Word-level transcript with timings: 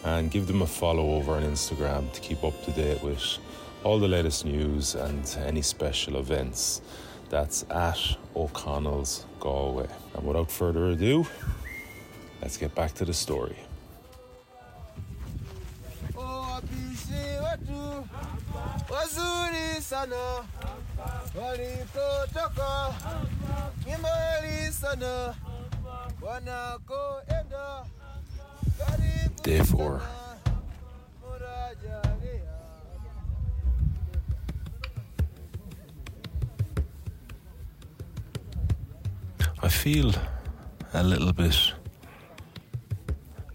and 0.03 0.29
give 0.29 0.45
them 0.45 0.61
a 0.61 0.67
follow 0.67 1.13
over 1.13 1.35
on 1.35 1.43
Instagram 1.43 2.11
to 2.11 2.19
keep 2.19 2.43
up 2.43 2.61
to 2.65 2.71
date 2.71 3.01
with 3.01 3.37
all 3.85 3.97
the 3.97 4.09
latest 4.09 4.43
news 4.43 4.95
and 4.95 5.37
any 5.45 5.61
special 5.61 6.17
events. 6.17 6.81
That's 7.29 7.63
at 7.69 8.17
O'Connell's 8.35 9.25
Galway. 9.39 9.87
And 10.15 10.27
without 10.27 10.51
further 10.51 10.87
ado, 10.87 11.25
let's 12.41 12.57
get 12.57 12.75
back 12.75 12.93
to 12.95 13.05
the 13.05 13.13
story. 13.13 13.55
Wazuri 18.89 19.81
sana 19.81 20.15
walikotoka 21.41 22.93
ni 23.85 23.97
mbali 23.97 24.73
sana 24.73 25.35
wanakoenda 26.21 27.85
karibu 28.77 29.43
Day 29.43 29.63
four. 29.63 29.99
sana. 29.99 30.25
I 39.63 39.69
feel 39.69 40.13
a 40.93 41.03
little 41.03 41.33
bit 41.33 41.73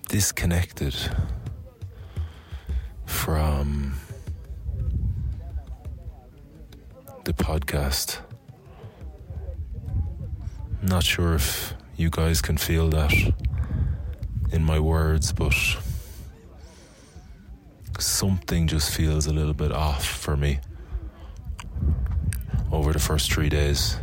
disconnected 0.08 0.94
the 7.36 7.44
podcast. 7.44 8.18
Not 10.82 11.04
sure 11.04 11.34
if 11.34 11.74
you 11.96 12.10
guys 12.10 12.42
can 12.42 12.56
feel 12.56 12.88
that 12.90 13.12
in 14.50 14.64
my 14.64 14.80
words, 14.80 15.32
but 15.32 15.54
something 18.00 18.66
just 18.66 18.90
feels 18.90 19.26
a 19.26 19.32
little 19.32 19.54
bit 19.54 19.70
off 19.70 20.04
for 20.04 20.36
me 20.36 20.58
over 22.72 22.92
the 22.92 22.98
first 22.98 23.32
three 23.32 23.48
days 23.48 23.96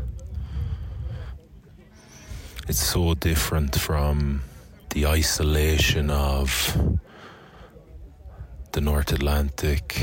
it's 2.67 2.83
so 2.83 3.13
different 3.13 3.75
from 3.75 4.41
the 4.91 5.07
isolation 5.07 6.11
of 6.11 6.77
the 8.73 8.81
North 8.81 9.11
Atlantic 9.11 9.99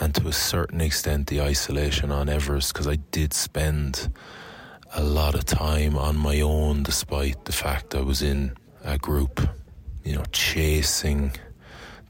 and 0.00 0.14
to 0.14 0.28
a 0.28 0.32
certain 0.32 0.80
extent 0.80 1.26
the 1.26 1.40
isolation 1.40 2.10
on 2.10 2.28
Everest 2.28 2.72
because 2.72 2.86
I 2.86 2.96
did 3.10 3.34
spend 3.34 4.12
a 4.94 5.02
lot 5.02 5.34
of 5.34 5.44
time 5.44 5.96
on 5.96 6.16
my 6.16 6.40
own 6.40 6.82
despite 6.82 7.44
the 7.44 7.52
fact 7.52 7.94
I 7.94 8.00
was 8.00 8.22
in 8.22 8.56
a 8.84 8.98
group, 8.98 9.40
you 10.04 10.14
know, 10.14 10.24
chasing 10.32 11.32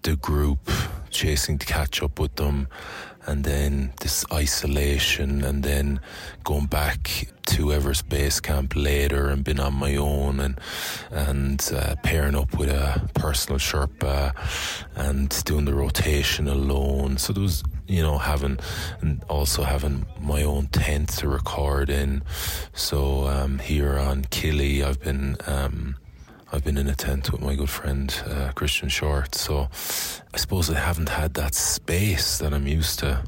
the 0.02 0.16
group, 0.16 0.70
chasing 1.10 1.58
to 1.58 1.66
catch 1.66 2.02
up 2.02 2.20
with 2.20 2.36
them, 2.36 2.68
and 3.26 3.44
then 3.44 3.92
this 4.00 4.24
isolation, 4.32 5.42
and 5.44 5.62
then 5.62 6.00
going 6.44 6.66
back 6.66 7.28
to 7.46 7.72
Everest 7.72 8.08
Base 8.08 8.40
Camp 8.40 8.74
later 8.76 9.28
and 9.28 9.42
been 9.42 9.58
on 9.58 9.74
my 9.74 9.96
own 9.96 10.38
and 10.38 10.60
and 11.10 11.70
uh, 11.74 11.96
pairing 12.02 12.36
up 12.36 12.56
with 12.56 12.68
a 12.68 13.08
personal 13.14 13.58
Sherpa 13.58 14.34
and 14.94 15.44
doing 15.44 15.64
the 15.64 15.74
rotation 15.74 16.46
alone. 16.46 17.18
So 17.18 17.32
there 17.32 17.42
was, 17.42 17.64
you 17.88 18.02
know, 18.02 18.18
having 18.18 18.58
and 19.00 19.24
also 19.28 19.62
having 19.64 20.06
my 20.20 20.42
own 20.42 20.66
tent 20.66 21.08
to 21.18 21.28
record 21.28 21.90
in. 21.90 22.22
So 22.74 23.26
um, 23.26 23.58
here 23.58 23.98
on 23.98 24.26
Killy, 24.30 24.82
I've 24.82 25.00
been. 25.00 25.36
Um, 25.46 25.96
I've 26.50 26.64
been 26.64 26.78
in 26.78 26.88
a 26.88 26.94
tent 26.94 27.30
with 27.30 27.42
my 27.42 27.54
good 27.54 27.68
friend 27.68 28.08
uh, 28.26 28.52
Christian 28.54 28.88
Short, 28.88 29.34
so 29.34 29.68
I 30.32 30.38
suppose 30.38 30.70
I 30.70 30.78
haven't 30.78 31.10
had 31.10 31.34
that 31.34 31.54
space 31.54 32.38
that 32.38 32.54
I'm 32.54 32.66
used 32.66 33.00
to, 33.00 33.22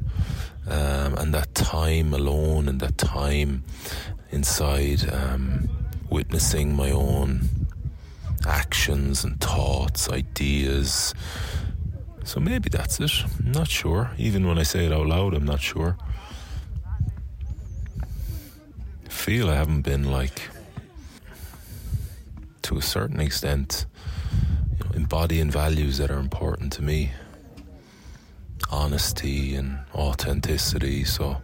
um, 0.67 1.19
and 1.19 1.35
that 1.35 1.55
time 1.55 2.15
alone, 2.15 2.67
and 2.67 2.81
that 2.81 2.97
time 2.97 3.63
inside, 4.31 5.13
um, 5.13 5.69
witnessing 6.09 6.75
my 6.75 6.91
own 6.91 7.43
actions 8.47 9.23
and 9.23 9.39
thoughts, 9.39 10.09
ideas. 10.09 11.13
So 12.25 12.41
maybe 12.41 12.69
that's 12.69 13.01
it. 13.01 13.13
I'm 13.41 13.53
not 13.53 13.69
sure. 13.69 14.13
Even 14.17 14.47
when 14.47 14.59
I 14.59 14.63
say 14.63 14.87
it 14.87 14.93
out 14.93 15.07
loud, 15.07 15.35
I'm 15.35 15.45
not 15.45 15.61
sure. 15.61 15.97
I 18.03 19.09
feel 19.09 19.51
I 19.51 19.55
haven't 19.55 19.83
been 19.83 20.11
like 20.11 20.49
to 22.63 22.77
a 22.77 22.83
certain 22.83 23.21
extent, 23.21 23.87
you 24.71 24.85
know, 24.85 24.91
embodying 24.95 25.51
values 25.51 25.99
that 25.99 26.11
are 26.11 26.19
important 26.19 26.73
to 26.75 26.83
me 26.83 27.11
honesty 28.71 29.55
and 29.57 29.79
authenticity. 29.95 31.05
So 31.05 31.41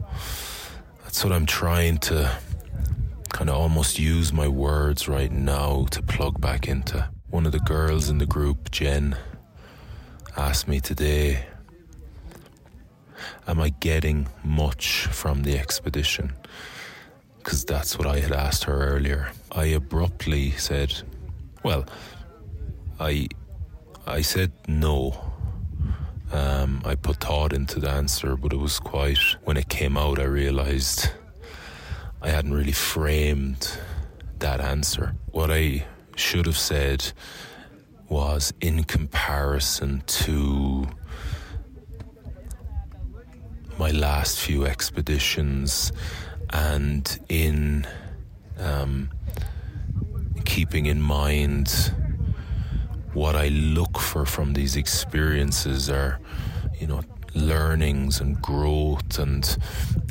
that's 1.03 1.25
what 1.25 1.33
I'm 1.33 1.47
trying 1.47 1.99
to 1.99 2.39
kind 3.31 3.51
of 3.51 3.57
almost 3.57 3.99
use 3.99 4.33
my 4.33 4.49
words 4.49 5.09
right 5.09 5.33
now 5.33 5.87
to 5.91 6.03
plug 6.03 6.41
back 6.41 6.69
into. 6.69 7.09
One 7.29 7.45
of 7.45 7.53
the 7.53 7.61
girls 7.61 8.09
in 8.09 8.19
the 8.19 8.27
group, 8.27 8.71
Jen, 8.71 9.17
asked 10.37 10.69
me 10.69 10.81
today, 10.81 11.47
Am 13.47 13.61
I 13.61 13.69
getting 13.69 14.29
much 14.45 15.07
from 15.07 15.43
the 15.43 15.59
expedition? 15.59 16.33
because 17.47 17.65
that's 17.65 17.97
what 17.97 18.09
I 18.09 18.19
had 18.19 18.33
asked 18.33 18.65
her 18.65 18.89
earlier. 18.89 19.31
I 19.53 19.67
abruptly 19.67 20.51
said, 20.51 20.93
"Well, 21.63 21.87
I, 22.99 23.29
I 24.05 24.23
said 24.23 24.51
no." 24.67 25.15
Um, 26.33 26.83
I 26.85 26.97
put 26.97 27.19
thought 27.19 27.53
into 27.53 27.79
the 27.79 27.89
answer, 27.89 28.37
but 28.37 28.53
it 28.53 28.57
was 28.59 28.81
quite. 28.81 29.21
When 29.45 29.57
it 29.57 29.69
came 29.69 29.97
out, 29.97 30.19
I 30.19 30.25
realised 30.25 31.11
I 32.21 32.31
hadn't 32.31 32.53
really 32.53 32.73
framed 32.73 33.79
that 34.41 34.61
answer. 34.61 35.15
What 35.31 35.53
I 35.53 35.87
should 36.17 36.47
have 36.47 36.59
said 36.59 37.13
was, 38.09 38.53
in 38.61 38.85
comparison 38.85 40.03
to 40.07 40.87
my 43.79 43.91
last 43.91 44.41
few 44.41 44.65
expeditions 44.65 45.93
and 46.51 47.19
in 47.29 47.87
um, 48.59 49.11
keeping 50.45 50.87
in 50.87 51.01
mind 51.01 51.93
what 53.13 53.35
I 53.35 53.49
look 53.49 53.99
for 53.99 54.27
from 54.27 54.53
these 54.53 54.77
experiences 54.77 55.89
are, 55.89 56.21
you 56.79 56.87
know, 56.87 57.03
learnings 57.35 58.21
and 58.21 58.41
growth 58.41 59.19
and 59.19 59.57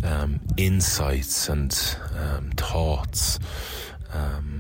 um, 0.03 0.39
insights 0.57 1.49
and 1.49 1.97
um, 2.15 2.51
thoughts. 2.51 3.39
Um, 4.13 4.54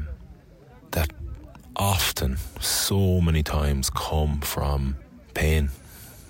often, 1.75 2.37
so 2.59 3.21
many 3.21 3.43
times, 3.43 3.89
come 3.89 4.39
from 4.41 4.95
pain, 5.33 5.69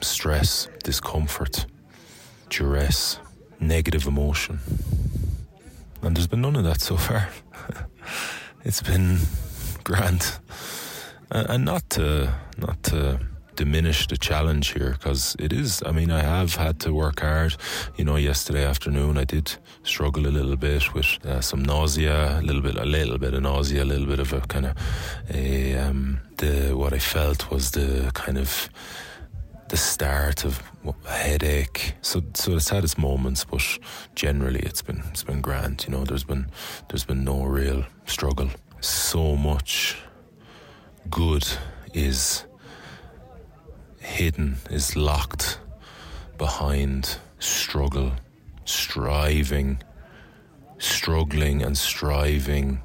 stress, 0.02 0.68
discomfort, 0.84 1.66
duress, 2.50 3.20
negative 3.60 4.08
emotion. 4.08 4.60
And 6.02 6.16
there's 6.16 6.28
been 6.28 6.42
none 6.42 6.56
of 6.56 6.64
that 6.64 6.82
so 6.82 6.98
far. 6.98 7.30
it's 8.64 8.82
been 8.82 9.20
grand. 9.84 10.40
And 11.32 11.66
not 11.66 11.90
to, 11.92 12.34
not 12.58 12.82
to 12.84 13.20
diminish 13.56 14.08
the 14.08 14.18
challenge 14.18 14.74
here 14.74 14.92
because 14.92 15.36
it 15.40 15.54
is. 15.54 15.82
I 15.86 15.92
mean, 15.92 16.12
I 16.12 16.22
have 16.22 16.56
had 16.56 16.80
to 16.82 16.94
work 16.94 17.22
hard. 17.22 17.56
You 17.98 18.06
know, 18.06 18.16
yesterday 18.16 18.66
afternoon 18.66 19.18
I 19.18 19.24
did 19.24 19.56
struggle 19.84 20.28
a 20.28 20.30
little 20.30 20.56
bit 20.56 20.94
with 20.94 21.26
uh, 21.26 21.42
some 21.42 21.64
nausea, 21.64 22.40
a 22.40 22.42
little 22.42 22.62
bit, 22.62 22.78
a 22.78 22.86
little 22.86 23.18
bit 23.18 23.34
of 23.34 23.42
nausea, 23.42 23.84
a 23.84 23.86
little 23.86 24.08
bit 24.08 24.20
of 24.20 24.34
a 24.34 24.42
kind 24.42 24.66
of 24.66 24.78
a 25.34 25.76
um, 25.76 26.20
the 26.38 26.74
what 26.76 26.94
I 26.94 27.00
felt 27.00 27.50
was 27.52 27.72
the 27.72 28.12
kind 28.14 28.38
of 28.38 28.70
the 29.70 29.78
start 29.78 30.46
of 30.46 30.62
a 31.08 31.12
headache. 31.12 31.96
So 32.02 32.22
so 32.34 32.56
it's 32.56 32.70
had 32.70 32.84
its 32.84 32.98
moments, 32.98 33.46
but 33.46 33.64
generally 34.16 34.60
it's 34.60 34.82
been 34.82 35.04
it's 35.12 35.24
been 35.24 35.42
grand. 35.42 35.86
You 35.86 35.92
know, 35.92 36.04
there's 36.04 36.24
been 36.24 36.48
there's 36.90 37.06
been 37.06 37.24
no 37.24 37.44
real 37.44 37.86
struggle. 38.06 38.50
So 38.82 39.36
much 39.36 39.98
good 41.10 41.48
is 41.94 42.46
hidden, 44.06 44.58
is 44.70 44.96
locked 44.96 45.60
behind 46.38 47.18
struggle, 47.40 48.12
striving, 48.64 49.82
struggling 50.78 51.62
and 51.64 51.78
striving 51.78 52.80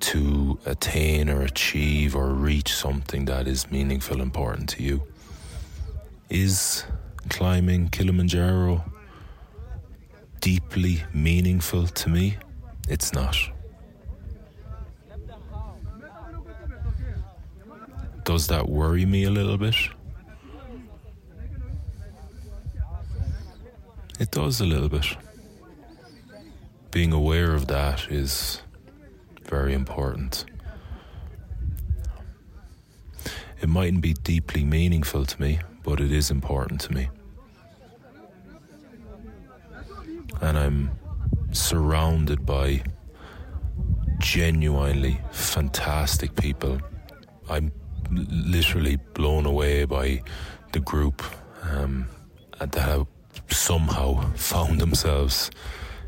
to 0.00 0.58
attain 0.66 1.30
or 1.30 1.42
achieve 1.42 2.16
or 2.16 2.28
reach 2.30 2.74
something 2.74 3.26
that 3.26 3.46
is 3.46 3.70
meaningful, 3.70 4.20
important 4.20 4.68
to 4.68 4.82
you. 4.82 5.02
Is 6.28 6.84
climbing 7.28 7.88
Kilimanjaro 7.90 8.84
deeply 10.40 11.04
meaningful 11.14 11.86
to 11.86 12.08
me? 12.08 12.36
It's 12.88 13.12
not. 13.12 13.36
Does 18.24 18.46
that 18.46 18.68
worry 18.68 19.04
me 19.04 19.24
a 19.24 19.30
little 19.30 19.58
bit? 19.58 19.74
It 24.20 24.30
does 24.30 24.60
a 24.60 24.64
little 24.64 24.88
bit. 24.88 25.04
Being 26.92 27.12
aware 27.12 27.54
of 27.54 27.66
that 27.66 28.10
is 28.10 28.62
very 29.48 29.74
important. 29.74 30.44
It 33.60 33.68
mightn't 33.68 34.02
be 34.02 34.12
deeply 34.12 34.64
meaningful 34.64 35.24
to 35.26 35.40
me, 35.40 35.60
but 35.82 36.00
it 36.00 36.12
is 36.12 36.30
important 36.30 36.80
to 36.82 36.92
me. 36.92 37.08
And 40.40 40.56
I'm 40.56 40.90
surrounded 41.50 42.46
by 42.46 42.82
genuinely 44.18 45.20
fantastic 45.32 46.36
people. 46.36 46.80
I'm 47.48 47.72
literally 48.12 48.96
blown 49.14 49.46
away 49.46 49.84
by 49.84 50.22
the 50.72 50.80
group 50.80 51.22
um, 51.62 52.08
that 52.58 52.74
have 52.74 53.06
somehow 53.48 54.32
found 54.34 54.80
themselves 54.80 55.50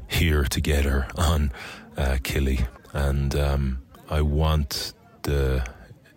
here 0.09 0.45
together 0.45 1.07
on 1.17 1.53
uh, 1.97 2.19
Killy. 2.23 2.61
And 2.93 3.35
um, 3.35 3.83
I 4.09 4.23
want 4.23 4.95
the 5.23 5.67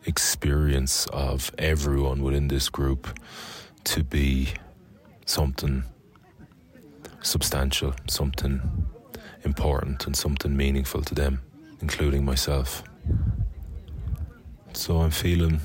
experience 0.05 1.07
of 1.07 1.51
everyone 1.57 2.21
within 2.21 2.47
this 2.47 2.69
group 2.69 3.07
to 3.85 4.03
be 4.03 4.49
something 5.25 5.83
substantial, 7.21 7.93
something 8.07 8.61
important, 9.43 10.05
and 10.05 10.15
something 10.15 10.55
meaningful 10.55 11.01
to 11.01 11.15
them, 11.15 11.41
including 11.81 12.23
myself. 12.25 12.83
So 14.73 15.01
I'm 15.01 15.11
feeling 15.11 15.59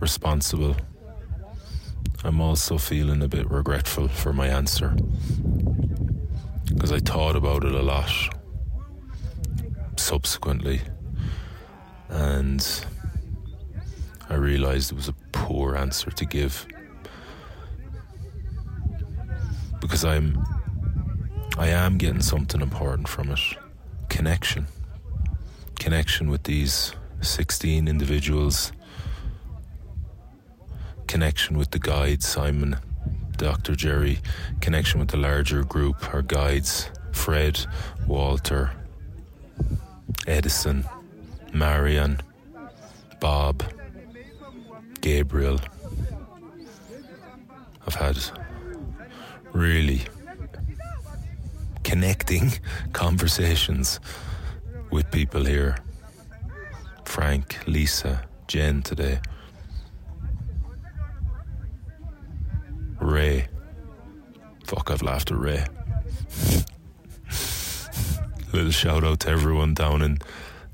responsible. 0.00 0.76
I'm 2.24 2.40
also 2.40 2.78
feeling 2.78 3.22
a 3.22 3.28
bit 3.28 3.50
regretful 3.50 4.08
for 4.08 4.32
my 4.32 4.48
answer 4.48 4.96
because 6.68 6.92
I 6.92 6.98
thought 6.98 7.36
about 7.36 7.64
it 7.64 7.72
a 7.72 7.82
lot 7.82 8.10
subsequently 9.96 10.80
and 12.08 12.84
I 14.28 14.34
realized 14.34 14.92
it 14.92 14.96
was 14.96 15.08
a 15.08 15.14
poor 15.32 15.76
answer 15.76 16.10
to 16.10 16.24
give 16.24 16.66
because 19.80 20.04
I'm 20.04 20.44
I 21.58 21.68
am 21.68 21.96
getting 21.96 22.22
something 22.22 22.60
important 22.60 23.08
from 23.08 23.30
it 23.30 23.40
connection 24.08 24.66
connection 25.78 26.30
with 26.30 26.42
these 26.42 26.92
16 27.20 27.88
individuals 27.88 28.72
connection 31.06 31.56
with 31.56 31.70
the 31.70 31.78
guides, 31.78 32.26
Simon, 32.26 32.76
Dr. 33.36 33.74
Jerry, 33.74 34.18
connection 34.60 35.00
with 35.00 35.08
the 35.08 35.16
larger 35.16 35.62
group, 35.62 36.12
our 36.14 36.22
guides, 36.22 36.90
Fred, 37.12 37.66
Walter, 38.06 38.72
Edison, 40.26 40.84
Marion, 41.52 42.20
Bob, 43.20 43.62
Gabriel. 45.00 45.60
I've 47.86 47.94
had 47.94 48.18
really 49.52 50.02
connecting 51.84 52.52
conversations 52.92 54.00
with 54.90 55.10
people 55.10 55.44
here. 55.44 55.76
Frank, 57.04 57.58
Lisa, 57.66 58.24
Jen 58.48 58.82
today. 58.82 59.20
Ray. 63.16 63.48
Fuck, 64.64 64.90
I've 64.90 65.00
laughed 65.00 65.30
at 65.30 65.38
Ray. 65.38 65.64
Little 68.52 68.70
shout 68.70 69.04
out 69.04 69.20
to 69.20 69.30
everyone 69.30 69.72
down 69.72 70.02
in 70.02 70.18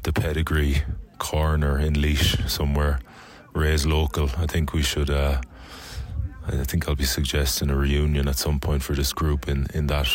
the 0.02 0.12
pedigree 0.12 0.82
corner 1.18 1.78
in 1.78 1.94
Laois 1.94 2.48
somewhere. 2.48 2.98
Ray's 3.54 3.86
local. 3.86 4.28
I 4.36 4.46
think 4.48 4.72
we 4.72 4.82
should. 4.82 5.08
Uh, 5.08 5.40
I 6.44 6.64
think 6.64 6.88
I'll 6.88 6.96
be 6.96 7.04
suggesting 7.04 7.70
a 7.70 7.76
reunion 7.76 8.26
at 8.26 8.38
some 8.38 8.58
point 8.58 8.82
for 8.82 8.94
this 8.94 9.12
group 9.12 9.48
in 9.48 9.68
in 9.72 9.86
that. 9.86 10.08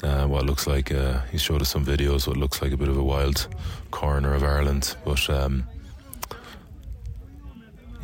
Uh, 0.00 0.26
what 0.28 0.46
looks 0.46 0.68
like 0.68 0.92
uh, 0.92 1.22
he 1.32 1.38
showed 1.38 1.60
us 1.60 1.70
some 1.70 1.84
videos. 1.84 2.28
What 2.28 2.36
looks 2.36 2.62
like 2.62 2.72
a 2.72 2.76
bit 2.76 2.88
of 2.88 2.96
a 2.96 3.02
wild 3.02 3.48
corner 3.90 4.32
of 4.32 4.44
Ireland, 4.44 4.94
but 5.04 5.28
um, 5.28 5.64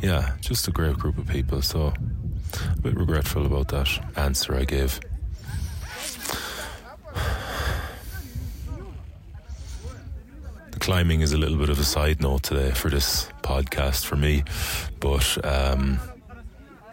yeah, 0.01 0.33
just 0.41 0.67
a 0.67 0.71
great 0.71 0.97
group 0.97 1.17
of 1.17 1.27
people. 1.27 1.61
So 1.61 1.93
a 2.77 2.81
bit 2.81 2.95
regretful 2.95 3.45
about 3.45 3.69
that 3.69 3.89
answer 4.15 4.55
I 4.55 4.65
gave. 4.65 4.99
The 10.71 10.79
climbing 10.79 11.21
is 11.21 11.33
a 11.33 11.37
little 11.37 11.57
bit 11.57 11.69
of 11.69 11.79
a 11.79 11.83
side 11.83 12.21
note 12.21 12.43
today 12.43 12.71
for 12.71 12.89
this 12.89 13.29
podcast 13.43 14.05
for 14.05 14.15
me, 14.15 14.43
but 14.99 15.45
um, 15.45 15.99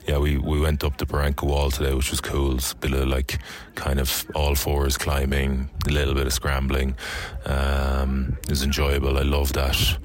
yeah, 0.06 0.18
we, 0.18 0.38
we 0.38 0.60
went 0.60 0.84
up 0.84 0.98
the 0.98 1.06
Barranco 1.06 1.44
Wall 1.44 1.70
today, 1.70 1.92
which 1.94 2.10
was 2.10 2.20
cool. 2.20 2.56
It's 2.56 2.72
a 2.72 2.76
bit 2.76 2.92
of 2.92 3.08
like 3.08 3.38
kind 3.74 3.98
of 3.98 4.26
all 4.34 4.54
fours 4.54 4.96
climbing, 4.96 5.68
a 5.86 5.90
little 5.90 6.14
bit 6.14 6.26
of 6.26 6.32
scrambling. 6.32 6.96
Um, 7.44 8.38
it 8.42 8.50
was 8.50 8.62
enjoyable. 8.62 9.18
I 9.18 9.22
love 9.22 9.52
that. 9.54 9.98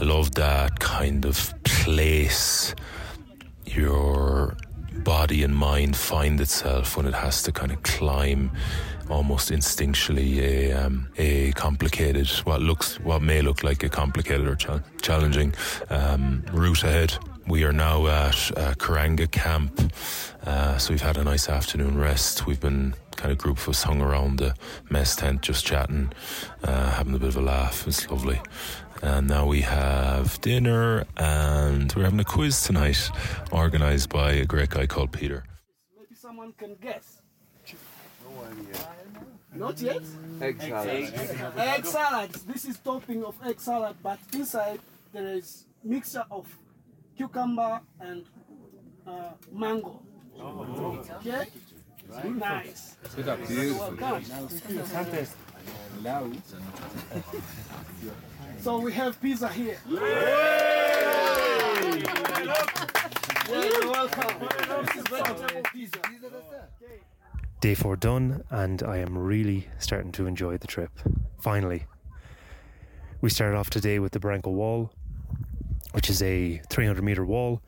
I 0.00 0.04
love 0.04 0.34
that 0.34 0.80
kind 0.80 1.24
of 1.24 1.54
place 1.84 2.74
your 3.66 4.56
body 5.04 5.42
and 5.42 5.54
mind 5.54 5.94
find 5.94 6.40
itself 6.40 6.96
when 6.96 7.04
it 7.04 7.12
has 7.12 7.42
to 7.42 7.52
kind 7.52 7.70
of 7.70 7.82
climb 7.82 8.50
almost 9.10 9.50
instinctually 9.50 10.38
a 10.38 10.72
um, 10.72 11.06
a 11.18 11.52
complicated 11.52 12.26
what 12.46 12.62
looks 12.62 12.98
what 13.00 13.20
may 13.20 13.42
look 13.42 13.62
like 13.62 13.82
a 13.82 13.90
complicated 13.90 14.46
or 14.46 14.56
ch- 14.56 14.82
challenging 15.02 15.54
um, 15.90 16.42
route 16.54 16.82
ahead. 16.84 17.18
We 17.46 17.64
are 17.64 17.72
now 17.74 18.06
at 18.06 18.50
uh, 18.56 18.72
Karanga 18.78 19.30
Camp, 19.30 19.92
uh, 20.46 20.78
so 20.78 20.94
we've 20.94 21.02
had 21.02 21.18
a 21.18 21.24
nice 21.24 21.50
afternoon 21.50 21.98
rest. 21.98 22.46
We've 22.46 22.60
been 22.60 22.94
kind 23.16 23.30
of 23.30 23.36
group 23.36 23.58
of 23.58 23.68
us 23.68 23.82
hung 23.82 24.00
around 24.00 24.38
the 24.38 24.54
mess 24.88 25.16
tent 25.16 25.42
just 25.42 25.66
chatting, 25.66 26.12
uh, 26.62 26.90
having 26.92 27.14
a 27.14 27.18
bit 27.18 27.28
of 27.28 27.36
a 27.36 27.42
laugh. 27.42 27.86
It's 27.86 28.10
lovely. 28.10 28.40
And 29.04 29.28
now 29.28 29.44
we 29.44 29.60
have 29.60 30.40
dinner 30.40 31.04
and 31.18 31.92
we're 31.92 32.04
having 32.04 32.20
a 32.20 32.24
quiz 32.24 32.62
tonight 32.62 33.10
organised 33.52 34.08
by 34.08 34.32
a 34.32 34.46
great 34.46 34.70
guy 34.70 34.86
called 34.86 35.12
Peter. 35.12 35.44
Maybe 35.94 36.14
someone 36.14 36.54
can 36.56 36.74
guess. 36.80 37.20
No 38.24 38.44
idea. 38.50 38.88
Not 39.54 39.78
yet? 39.82 40.02
Egg 40.40 40.58
salad. 40.58 41.12
Egg 41.58 41.84
salad. 41.84 42.30
This 42.48 42.64
is 42.64 42.78
topping 42.78 43.22
of 43.24 43.36
egg 43.44 43.60
salad, 43.60 43.94
but 44.02 44.18
inside 44.32 44.80
there 45.12 45.34
is 45.36 45.66
mixture 45.84 46.24
of 46.30 46.46
cucumber 47.14 47.82
and 48.00 48.24
uh, 49.06 49.32
mango. 49.52 50.00
Okay? 50.40 51.44
Nice. 52.38 52.96
Welcome. 53.18 54.24
So 58.60 58.78
we 58.78 58.92
have 58.92 59.20
pizza 59.20 59.48
here. 59.48 59.78
Day 67.60 67.74
four 67.74 67.96
done, 67.96 68.44
and 68.50 68.82
I 68.82 68.98
am 68.98 69.16
really 69.16 69.68
starting 69.78 70.12
to 70.12 70.26
enjoy 70.26 70.58
the 70.58 70.66
trip. 70.66 70.90
Finally. 71.40 71.86
We 73.20 73.30
started 73.30 73.56
off 73.56 73.70
today 73.70 73.98
with 73.98 74.12
the 74.12 74.20
Barranco 74.20 74.52
Wall, 74.52 74.90
which 75.92 76.10
is 76.10 76.22
a 76.22 76.60
300 76.68 77.02
meter 77.02 77.24
wall. 77.24 77.62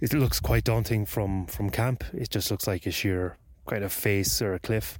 It 0.00 0.12
looks 0.12 0.38
quite 0.38 0.64
daunting 0.64 1.06
from, 1.06 1.46
from 1.46 1.70
camp. 1.70 2.04
It 2.12 2.28
just 2.28 2.50
looks 2.50 2.66
like 2.66 2.86
a 2.86 2.90
sheer 2.90 3.38
kind 3.66 3.84
of 3.84 3.92
face 3.92 4.42
or 4.42 4.52
a 4.54 4.58
cliff. 4.58 4.98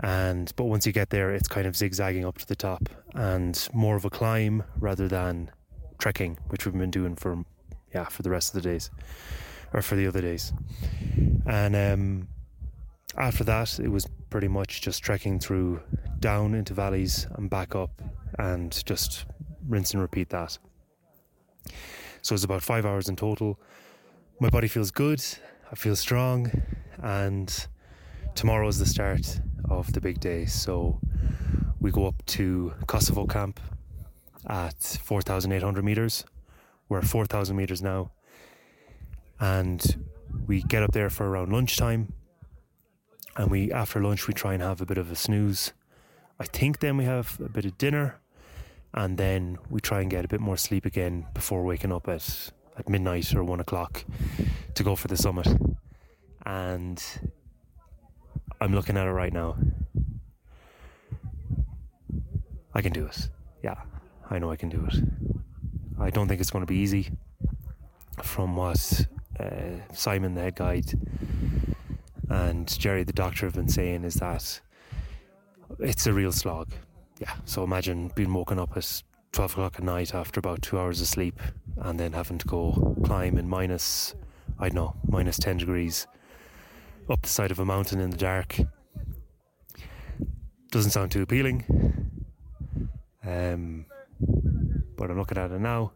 And 0.00 0.52
but 0.56 0.64
once 0.64 0.86
you 0.86 0.92
get 0.92 1.10
there, 1.10 1.32
it's 1.32 1.48
kind 1.48 1.66
of 1.66 1.76
zigzagging 1.76 2.24
up 2.24 2.38
to 2.38 2.46
the 2.46 2.56
top 2.56 2.88
and 3.14 3.68
more 3.72 3.96
of 3.96 4.04
a 4.04 4.10
climb 4.10 4.64
rather 4.78 5.08
than 5.08 5.50
trekking, 5.98 6.38
which 6.48 6.66
we've 6.66 6.76
been 6.76 6.90
doing 6.90 7.14
for 7.14 7.44
yeah 7.94 8.04
for 8.06 8.22
the 8.22 8.30
rest 8.30 8.54
of 8.54 8.62
the 8.62 8.68
days 8.68 8.90
or 9.72 9.82
for 9.82 9.94
the 9.96 10.06
other 10.06 10.20
days. 10.20 10.52
And 11.46 11.76
um, 11.76 12.28
after 13.16 13.44
that, 13.44 13.78
it 13.78 13.88
was 13.88 14.06
pretty 14.30 14.48
much 14.48 14.80
just 14.82 15.02
trekking 15.02 15.38
through 15.38 15.80
down 16.18 16.54
into 16.54 16.74
valleys 16.74 17.26
and 17.34 17.48
back 17.48 17.76
up 17.76 18.02
and 18.38 18.84
just 18.84 19.26
rinse 19.68 19.92
and 19.92 20.02
repeat 20.02 20.30
that. 20.30 20.58
So 22.22 22.34
it's 22.34 22.44
about 22.44 22.62
five 22.62 22.84
hours 22.84 23.08
in 23.08 23.16
total. 23.16 23.60
My 24.40 24.48
body 24.48 24.66
feels 24.66 24.90
good, 24.90 25.22
I 25.70 25.76
feel 25.76 25.94
strong, 25.94 26.50
and 27.02 27.66
tomorrow 28.34 28.66
is 28.66 28.78
the 28.78 28.86
start 28.86 29.40
of 29.68 29.92
the 29.92 30.00
big 30.00 30.20
day. 30.20 30.46
So 30.46 31.00
we 31.80 31.90
go 31.90 32.06
up 32.06 32.24
to 32.26 32.72
Kosovo 32.86 33.26
camp 33.26 33.60
at 34.46 34.82
4,800 35.02 35.84
meters. 35.84 36.24
We're 36.88 36.98
at 36.98 37.04
4,000 37.04 37.56
meters 37.56 37.82
now. 37.82 38.10
And 39.40 40.06
we 40.46 40.62
get 40.62 40.82
up 40.82 40.92
there 40.92 41.10
for 41.10 41.28
around 41.28 41.52
lunchtime. 41.52 42.12
And 43.36 43.50
we, 43.50 43.72
after 43.72 44.00
lunch, 44.02 44.28
we 44.28 44.34
try 44.34 44.54
and 44.54 44.62
have 44.62 44.80
a 44.80 44.86
bit 44.86 44.98
of 44.98 45.10
a 45.10 45.16
snooze. 45.16 45.72
I 46.38 46.44
think 46.44 46.78
then 46.78 46.96
we 46.96 47.04
have 47.04 47.38
a 47.40 47.48
bit 47.48 47.64
of 47.64 47.76
dinner. 47.78 48.20
And 48.92 49.18
then 49.18 49.58
we 49.70 49.80
try 49.80 50.00
and 50.00 50.10
get 50.10 50.24
a 50.24 50.28
bit 50.28 50.40
more 50.40 50.56
sleep 50.56 50.84
again 50.86 51.26
before 51.34 51.64
waking 51.64 51.92
up 51.92 52.08
at, 52.08 52.52
at 52.78 52.88
midnight 52.88 53.34
or 53.34 53.42
one 53.42 53.60
o'clock 53.60 54.04
to 54.74 54.82
go 54.84 54.94
for 54.94 55.08
the 55.08 55.16
summit. 55.16 55.48
And 56.46 57.02
I'm 58.60 58.74
looking 58.74 58.96
at 58.96 59.06
it 59.06 59.12
right 59.12 59.32
now. 59.32 59.56
I 62.72 62.82
can 62.82 62.92
do 62.92 63.06
it. 63.06 63.28
Yeah, 63.62 63.76
I 64.30 64.38
know 64.38 64.50
I 64.50 64.56
can 64.56 64.68
do 64.68 64.86
it. 64.90 64.96
I 65.98 66.10
don't 66.10 66.28
think 66.28 66.40
it's 66.40 66.50
going 66.50 66.62
to 66.62 66.72
be 66.72 66.78
easy. 66.78 67.10
From 68.22 68.56
what 68.56 69.06
uh, 69.38 69.92
Simon, 69.92 70.34
the 70.34 70.42
head 70.42 70.56
guide, 70.56 70.92
and 72.28 72.66
Jerry, 72.78 73.04
the 73.04 73.12
doctor, 73.12 73.46
have 73.46 73.54
been 73.54 73.68
saying, 73.68 74.04
is 74.04 74.14
that 74.14 74.60
it's 75.78 76.06
a 76.06 76.12
real 76.12 76.32
slog. 76.32 76.72
Yeah, 77.20 77.34
so 77.44 77.64
imagine 77.64 78.10
being 78.14 78.32
woken 78.32 78.58
up 78.58 78.76
at 78.76 79.02
12 79.32 79.52
o'clock 79.52 79.74
at 79.76 79.84
night 79.84 80.14
after 80.14 80.40
about 80.40 80.62
two 80.62 80.78
hours 80.78 81.00
of 81.00 81.06
sleep 81.06 81.40
and 81.76 81.98
then 81.98 82.12
having 82.12 82.38
to 82.38 82.46
go 82.46 82.96
climb 83.04 83.38
in 83.38 83.48
minus, 83.48 84.14
I 84.58 84.68
don't 84.68 84.76
know, 84.76 84.96
minus 85.08 85.38
10 85.38 85.58
degrees 85.58 86.06
up 87.10 87.22
the 87.22 87.28
side 87.28 87.50
of 87.50 87.58
a 87.58 87.64
mountain 87.64 88.00
in 88.00 88.10
the 88.10 88.16
dark. 88.16 88.56
Doesn't 90.70 90.90
sound 90.90 91.10
too 91.10 91.22
appealing. 91.22 91.64
Um, 93.24 93.86
but 94.96 95.10
I'm 95.10 95.18
looking 95.18 95.38
at 95.38 95.50
it 95.50 95.60
now. 95.60 95.92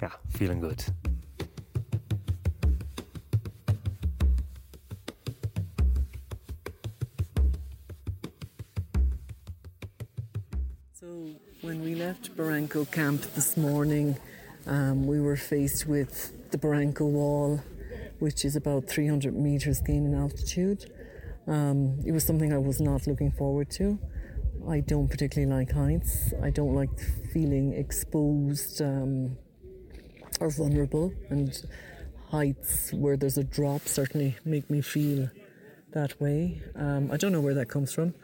Yeah, 0.00 0.12
feeling 0.30 0.60
good. 0.60 0.84
So, 10.94 11.30
when 11.62 11.82
we 11.82 11.94
left 11.94 12.36
Barranco 12.36 12.90
camp 12.90 13.22
this 13.34 13.56
morning, 13.56 14.16
um, 14.66 15.06
we 15.06 15.20
were 15.20 15.36
faced 15.36 15.86
with 15.86 16.50
the 16.50 16.58
Barranco 16.58 17.02
Wall, 17.02 17.60
which 18.18 18.44
is 18.44 18.56
about 18.56 18.88
300 18.88 19.34
meters 19.34 19.80
gain 19.80 20.06
in 20.06 20.14
altitude. 20.14 20.90
Um, 21.46 21.98
it 22.04 22.12
was 22.12 22.24
something 22.24 22.52
I 22.52 22.58
was 22.58 22.80
not 22.80 23.06
looking 23.06 23.30
forward 23.30 23.70
to. 23.72 23.98
I 24.68 24.80
don't 24.80 25.08
particularly 25.08 25.52
like 25.52 25.72
heights. 25.72 26.32
I 26.42 26.50
don't 26.50 26.74
like 26.74 26.90
feeling 27.32 27.72
exposed 27.74 28.82
um, 28.82 29.36
or 30.40 30.50
vulnerable, 30.50 31.12
and 31.30 31.56
heights 32.30 32.92
where 32.92 33.16
there's 33.16 33.38
a 33.38 33.44
drop 33.44 33.82
certainly 33.86 34.36
make 34.44 34.68
me 34.68 34.80
feel 34.80 35.30
that 35.92 36.20
way. 36.20 36.60
Um, 36.74 37.10
I 37.12 37.16
don't 37.16 37.32
know 37.32 37.40
where 37.40 37.54
that 37.54 37.68
comes 37.68 37.92
from, 37.92 38.14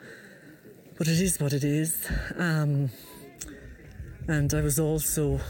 but 0.99 1.06
it 1.06 1.20
is 1.20 1.38
what 1.38 1.52
it 1.52 1.64
is. 1.64 2.08
Um, 2.37 2.90
and 4.26 4.52
I 4.52 4.61
was 4.61 4.78
also 4.80 5.40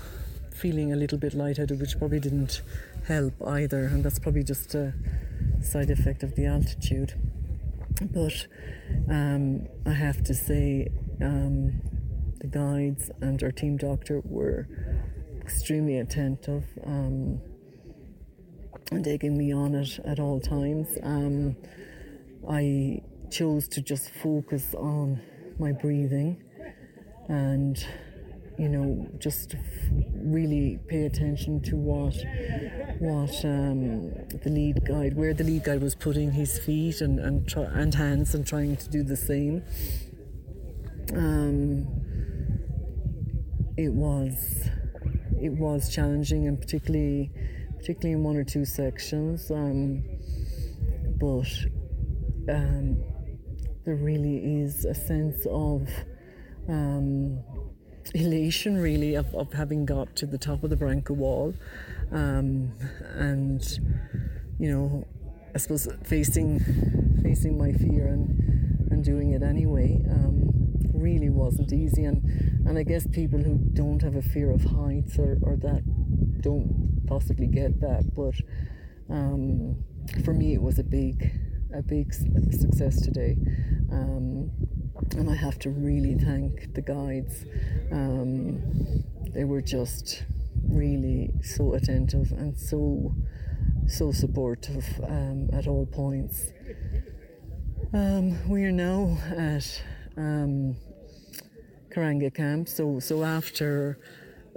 feeling 0.55 0.93
a 0.93 0.97
little 0.97 1.19
bit 1.19 1.35
lightheaded, 1.35 1.81
which 1.81 1.99
probably 1.99 2.21
didn't 2.21 2.63
help 3.07 3.35
either, 3.47 3.85
and 3.85 4.05
that's 4.05 4.19
probably 4.19 4.45
just 4.45 4.75
a 4.75 4.95
side 5.61 5.91
effect 5.91 6.23
of 6.23 6.35
the 6.35 6.47
altitude. 6.47 7.15
But 8.01 8.47
um, 9.09 9.69
I 9.87 9.93
have 9.93 10.23
to 10.25 10.35
say, 10.35 10.89
um, 11.21 11.81
the 12.41 12.49
guides 12.49 13.11
and 13.21 13.41
our 13.43 13.53
team 13.53 13.77
doctor 13.77 14.21
were 14.25 14.67
extremely 15.41 15.99
attentive 15.99 16.65
um, 16.85 17.41
and 18.91 19.05
taking 19.05 19.39
me 19.39 19.53
on 19.53 19.75
it 19.75 19.99
at 20.05 20.19
all 20.19 20.41
times. 20.41 20.89
Um, 21.03 21.57
I 22.49 23.01
chose 23.31 23.69
to 23.69 23.81
just 23.81 24.11
focus 24.11 24.75
on 24.75 25.21
my 25.59 25.73
breathing 25.73 26.43
and 27.29 27.85
you 28.59 28.69
know 28.69 29.09
just 29.19 29.57
really 30.15 30.79
pay 30.89 31.05
attention 31.05 31.61
to 31.63 31.77
what 31.77 32.15
what 32.99 33.45
um, 33.45 34.11
the 34.43 34.51
lead 34.51 34.85
guide 34.87 35.17
where 35.17 35.35
the 35.35 35.45
lead 35.45 35.65
guide 35.65 35.83
was 35.83 35.95
putting 35.95 36.31
his 36.31 36.59
feet 36.59 37.01
and 37.01 37.19
and, 37.19 37.49
try, 37.49 37.65
and 37.65 37.95
hands 37.95 38.35
and 38.35 38.47
trying 38.47 38.77
to 38.77 38.89
do 38.89 39.03
the 39.03 39.17
same. 39.17 39.63
Um, 41.15 41.87
it 43.77 43.93
was 43.93 44.69
it 45.41 45.53
was 45.53 45.93
challenging 45.93 46.47
and 46.47 46.61
particularly 46.61 47.31
particularly 47.79 48.13
in 48.13 48.23
one 48.23 48.37
or 48.37 48.45
two 48.45 48.65
sections 48.65 49.51
um, 49.51 50.05
but 51.19 51.49
um, 52.49 53.03
there 53.85 53.97
really 53.97 54.63
is 54.63 54.85
a 54.85 54.95
sense 54.95 55.47
of 55.47 55.89
um, 56.69 57.43
elation, 58.15 58.79
really, 58.79 59.15
of, 59.15 59.35
of 59.35 59.53
having 59.53 59.87
got 59.87 60.15
to 60.17 60.27
the 60.27 60.39
top 60.39 60.63
of 60.65 60.71
the 60.71 60.77
Barranco 60.77 61.11
Wall, 61.11 61.55
um, 62.11 62.73
and 63.15 63.63
you 64.59 64.71
know, 64.71 65.07
I 65.55 65.59
suppose 65.59 65.89
facing 66.05 66.61
facing 67.23 67.59
my 67.59 67.73
fear 67.73 68.07
and 68.09 68.91
and 68.91 69.05
doing 69.05 69.33
it 69.33 69.43
anyway 69.43 70.03
um, 70.11 70.51
really 70.95 71.31
wasn't 71.31 71.73
easy. 71.73 72.05
And 72.05 72.23
and 72.67 72.79
I 72.79 72.83
guess 72.83 73.07
people 73.07 73.39
who 73.39 73.59
don't 73.73 74.03
have 74.03 74.17
a 74.17 74.23
fear 74.23 74.51
of 74.51 74.63
heights 74.65 75.19
or, 75.19 75.39
or 75.43 75.57
that 75.57 75.83
don't 76.41 77.07
possibly 77.07 77.47
get 77.47 77.81
that, 77.81 78.15
but 78.15 78.35
um, 79.13 79.85
for 80.25 80.33
me, 80.33 80.55
it 80.55 80.63
was 80.63 80.79
a 80.79 80.85
big 80.85 81.33
a 81.75 81.83
big 81.83 82.13
success 82.13 83.01
today. 83.01 83.37
Um, 83.91 84.51
and 85.17 85.31
I 85.31 85.35
have 85.35 85.59
to 85.61 85.71
really 85.71 86.15
thank 86.15 86.75
the 86.75 86.83
guides. 86.83 87.45
Um, 87.91 89.05
they 89.35 89.45
were 89.45 89.63
just 89.63 90.25
really 90.69 91.31
so 91.43 91.75
attentive 91.75 92.33
and 92.33 92.59
so 92.59 93.15
so 93.87 94.13
supportive 94.13 94.87
um, 95.07 95.51
at 95.53 95.67
all 95.67 95.87
points. 95.87 96.53
Um, 97.93 98.49
we 98.49 98.65
are 98.65 98.73
now 98.73 99.19
at 99.37 99.83
um, 100.17 100.77
Karanga 101.91 102.33
Camp. 102.35 102.69
So, 102.69 103.01
so 103.01 103.23
after 103.25 103.99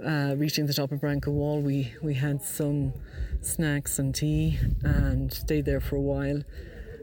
uh, 0.04 0.34
reaching 0.36 0.66
the 0.66 0.72
top 0.72 0.92
of 0.92 1.00
Barranco 1.00 1.28
Wall, 1.28 1.60
we, 1.60 1.92
we 2.02 2.14
had 2.14 2.42
some 2.42 2.94
snacks 3.42 3.98
and 3.98 4.14
tea 4.14 4.58
and 4.82 5.32
stayed 5.32 5.64
there 5.66 5.80
for 5.80 5.96
a 5.96 6.00
while. 6.00 6.42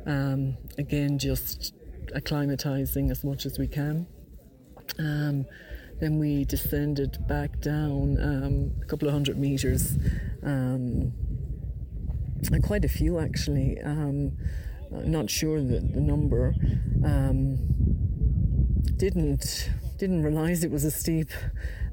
Um, 0.06 0.58
again, 0.78 1.20
just 1.20 1.74
acclimatizing 2.08 3.12
as 3.12 3.24
much 3.24 3.46
as 3.46 3.58
we 3.58 3.68
can. 3.68 4.08
Um, 5.00 5.46
then 6.00 6.20
we 6.20 6.46
descended 6.46 7.18
back 7.28 7.62
down 7.62 8.18
um, 8.22 8.72
a 8.82 8.86
couple 8.86 9.08
of 9.08 9.14
hundred 9.14 9.38
meters, 9.38 9.98
um, 10.44 11.14
quite 12.64 12.84
a 12.84 12.90
few 12.90 13.20
actually. 13.20 13.80
Um, 13.82 14.38
not 14.92 15.30
sure 15.30 15.60
the, 15.60 15.80
the 15.80 16.02
number. 16.02 16.54
Um, 17.04 17.58
didn't 18.98 19.70
didn't 19.98 20.24
realize 20.24 20.64
it 20.64 20.72
was 20.72 20.86
as 20.86 20.96
steep 20.96 21.30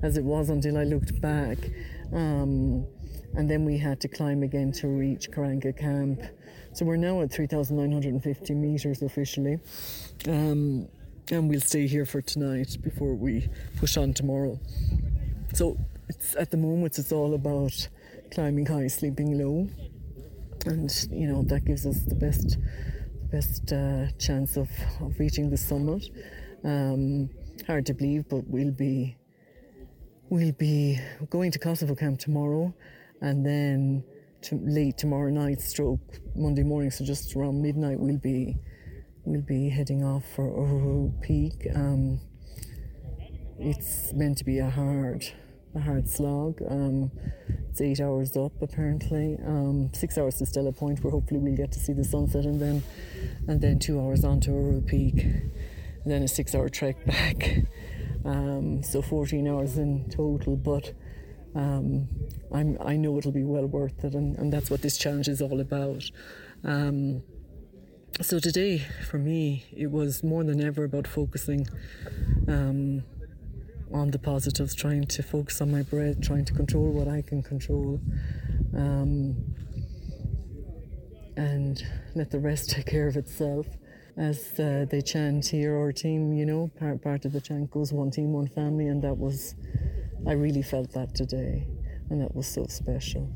as 0.03 0.17
it 0.17 0.25
was 0.25 0.49
until 0.49 0.77
I 0.77 0.85
looked 0.85 1.21
back. 1.21 1.59
Um, 2.13 2.87
and 3.35 3.49
then 3.49 3.65
we 3.65 3.79
had 3.79 4.01
to 4.01 4.09
climb 4.09 4.43
again 4.43 4.73
to 4.73 4.89
reach 4.89 5.31
Karanga 5.31 5.77
Camp. 5.77 6.21
So 6.81 6.87
we're 6.87 6.97
now 6.97 7.21
at 7.21 7.31
3,950 7.31 8.55
meters 8.55 9.03
officially. 9.03 9.59
Um, 10.27 10.89
and 11.31 11.47
we'll 11.47 11.61
stay 11.61 11.87
here 11.87 12.07
for 12.07 12.23
tonight 12.23 12.79
before 12.81 13.15
we 13.15 13.51
push 13.77 13.99
on 13.99 14.15
tomorrow. 14.15 14.59
So 15.53 15.77
it's 16.09 16.35
at 16.37 16.51
the 16.51 16.57
moment 16.57 16.99
it's 16.99 17.13
all 17.13 17.35
about 17.35 17.87
climbing 18.33 18.65
high, 18.65 18.87
sleeping 18.87 19.39
low, 19.39 19.69
and 20.65 20.91
you 21.11 21.27
know 21.27 21.43
that 21.43 21.67
gives 21.67 21.85
us 21.85 22.01
the 22.05 22.15
best 22.15 22.57
best 23.31 23.71
uh, 23.75 24.07
chance 24.19 24.57
of, 24.57 24.71
of 25.03 25.21
reaching 25.21 25.51
the 25.51 25.59
summit. 25.59 26.09
Um, 26.65 27.29
hard 27.67 27.85
to 27.87 27.93
believe, 27.93 28.27
but 28.31 28.49
we'll 28.49 28.73
be 28.73 29.19
we'll 30.31 30.53
be 30.53 30.99
going 31.29 31.51
to 31.51 31.59
Kosovo 31.59 31.95
camp 31.95 32.21
tomorrow, 32.21 32.73
and 33.21 33.45
then 33.45 34.03
to 34.43 34.61
late 34.63 34.99
tomorrow 34.99 35.31
night, 35.31 35.61
stroke 35.61 36.01
Monday 36.35 36.63
morning. 36.63 36.91
So 36.91 37.05
just 37.05 37.35
around 37.37 37.61
midnight, 37.63 37.99
we'll 37.99 38.19
be 38.19 38.57
we'll 39.25 39.43
be 39.43 39.69
heading 39.69 40.03
off 40.03 40.25
for 40.35 40.51
Uhuru 40.51 41.21
Peak. 41.21 41.67
Um, 41.75 42.21
it's 43.59 44.13
meant 44.15 44.39
to 44.39 44.45
be 44.45 44.59
a 44.59 44.71
hard 44.71 45.25
a 45.75 45.81
hard 45.81 46.09
slog. 46.09 46.61
Um, 46.69 47.11
it's 47.69 47.81
eight 47.81 48.01
hours 48.01 48.37
up 48.37 48.53
apparently. 48.63 49.39
Um, 49.47 49.91
six 49.93 50.17
hours 50.19 50.37
to 50.37 50.47
Stella 50.47 50.73
Point, 50.73 51.05
where 51.05 51.11
hopefully 51.11 51.41
we'll 51.41 51.57
get 51.57 51.73
to 51.73 51.79
see 51.79 51.93
the 51.93 52.05
sunset, 52.05 52.45
and 52.45 52.61
then 52.61 52.83
and 53.49 53.61
then 53.61 53.79
two 53.79 54.01
hours 54.01 54.25
on 54.25 54.41
to 54.41 54.51
Uhuru 54.51 54.87
Peak, 54.87 55.23
and 55.23 55.53
then 56.07 56.23
a 56.23 56.29
six-hour 56.29 56.69
trek 56.69 57.05
back. 57.07 57.65
Um, 58.25 58.83
so 58.83 59.01
14 59.01 59.49
hours 59.49 59.79
in 59.79 60.09
total, 60.11 60.57
but 60.57 60.93
um, 61.55 62.09
I'm, 62.53 62.79
I 62.81 62.97
know 62.97 63.17
it'll 63.19 63.33
be 63.33 63.45
well 63.45 63.67
worth 63.67 64.05
it, 64.05 64.15
and, 64.15 64.37
and 64.39 64.53
that's 64.53 64.71
what 64.71 64.83
this 64.83 64.97
challenge 64.97 65.29
is 65.29 65.43
all 65.43 65.61
about. 65.61 66.05
Um, 66.65 67.23
so 68.21 68.39
today, 68.39 68.79
for 69.09 69.19
me, 69.19 69.65
it 69.75 69.91
was 69.91 70.23
more 70.23 70.45
than 70.45 70.63
ever 70.63 70.85
about 70.85 71.07
focusing 71.07 71.67
um, 72.49 73.03
on 73.93 74.11
the 74.11 74.19
positives, 74.19 74.75
trying 74.75 75.05
to 75.07 75.23
focus 75.23 75.61
on 75.61 75.71
my 75.71 75.83
breath, 75.83 76.21
trying 76.21 76.45
to 76.45 76.53
control 76.53 76.91
what 76.93 77.09
I 77.09 77.23
can 77.23 77.43
control, 77.43 77.99
um, 78.77 79.37
and 81.37 81.83
let 82.15 82.31
the 82.31 82.39
rest 82.39 82.71
take 82.77 82.87
care 82.87 83.09
of 83.09 83.17
itself. 83.17 83.67
As 84.17 84.59
uh, 84.61 84.85
they 84.91 85.01
chant 85.01 85.47
here, 85.47 85.79
our 85.79 85.93
team, 85.93 86.35
you 86.35 86.45
know, 86.45 86.71
part, 86.79 87.03
part 87.03 87.25
of 87.25 87.33
the 87.33 87.41
chant 87.41 87.71
goes 87.71 87.93
one 87.93 88.11
team, 88.11 88.33
one 88.33 88.49
family, 88.49 88.87
and 88.87 89.03
that 89.03 89.17
was, 89.17 89.55
I 90.27 90.33
really 90.33 90.63
felt 90.63 90.93
that 90.93 91.15
today, 91.15 91.67
and 92.11 92.21
that 92.21 92.35
was 92.35 92.47
so 92.47 92.67
special. 92.69 93.29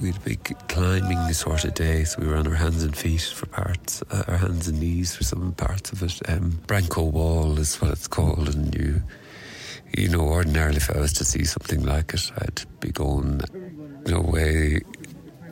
We 0.00 0.08
had 0.08 0.16
a 0.16 0.20
big 0.24 0.56
climbing 0.68 1.18
this 1.28 1.38
sort 1.38 1.64
of 1.64 1.74
day, 1.74 2.04
so 2.04 2.20
we 2.20 2.26
were 2.26 2.36
on 2.36 2.46
our 2.46 2.54
hands 2.54 2.82
and 2.82 2.96
feet 2.96 3.22
for 3.22 3.46
parts, 3.46 4.02
uh, 4.10 4.24
our 4.26 4.36
hands 4.38 4.66
and 4.68 4.80
knees 4.80 5.14
for 5.14 5.24
some 5.24 5.52
parts 5.52 5.92
of 5.92 6.02
it. 6.02 6.20
Um, 6.28 6.58
Barranco 6.66 7.10
Wall 7.10 7.58
is 7.58 7.76
what 7.80 7.92
it's 7.92 8.08
called, 8.08 8.52
and 8.54 8.74
you, 8.74 9.02
you 9.96 10.08
know, 10.08 10.20
ordinarily 10.22 10.78
if 10.78 10.90
I 10.90 10.98
was 10.98 11.12
to 11.14 11.24
see 11.24 11.44
something 11.44 11.84
like 11.84 12.12
it, 12.14 12.32
I'd 12.38 12.64
be 12.80 12.90
going, 12.90 13.40
no 14.06 14.20
way, 14.20 14.80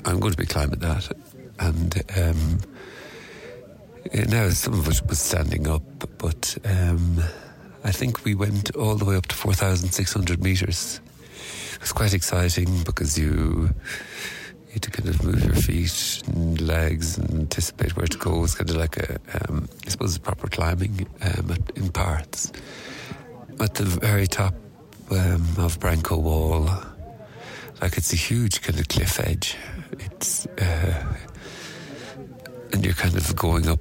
I'm 0.04 0.20
going 0.20 0.32
to 0.32 0.38
be 0.38 0.46
climbing 0.46 0.80
that. 0.80 1.10
And 1.58 2.02
um, 2.16 2.58
now 4.28 4.48
some 4.50 4.74
of 4.74 4.88
it 4.88 5.06
was 5.08 5.20
standing 5.20 5.68
up, 5.68 5.82
but 6.18 6.56
um, 6.64 7.22
I 7.84 7.92
think 7.92 8.24
we 8.24 8.34
went 8.34 8.74
all 8.76 8.96
the 8.96 9.04
way 9.04 9.16
up 9.16 9.26
to 9.26 9.34
4,600 9.34 10.42
metres. 10.42 11.00
It 11.74 11.80
was 11.80 11.92
quite 11.92 12.14
exciting 12.14 12.82
because 12.84 13.18
you 13.18 13.70
you 14.72 14.76
had 14.76 14.82
to 14.84 14.90
kind 14.90 15.08
of 15.10 15.22
move 15.22 15.44
your 15.44 15.54
feet 15.54 16.22
and 16.28 16.58
legs 16.62 17.18
and 17.18 17.30
anticipate 17.40 17.94
where 17.94 18.06
to 18.06 18.16
go. 18.16 18.42
It's 18.42 18.54
kind 18.54 18.70
of 18.70 18.76
like 18.76 18.96
a, 18.96 19.18
um, 19.50 19.68
I 19.84 19.90
suppose, 19.90 20.16
proper 20.16 20.48
climbing 20.48 21.06
um, 21.20 21.54
in 21.76 21.90
parts. 21.90 22.50
At 23.60 23.74
the 23.74 23.84
very 23.84 24.26
top 24.26 24.54
um, 25.10 25.46
of 25.58 25.78
Barranco 25.78 26.22
Wall, 26.22 26.70
like 27.82 27.98
it's 27.98 28.14
a 28.14 28.16
huge 28.16 28.62
kind 28.62 28.80
of 28.80 28.88
cliff 28.88 29.20
edge. 29.20 29.58
It's 29.98 30.46
uh, 30.46 31.14
and 32.72 32.84
you're 32.84 32.94
kind 32.94 33.16
of 33.16 33.36
going 33.36 33.68
up. 33.68 33.80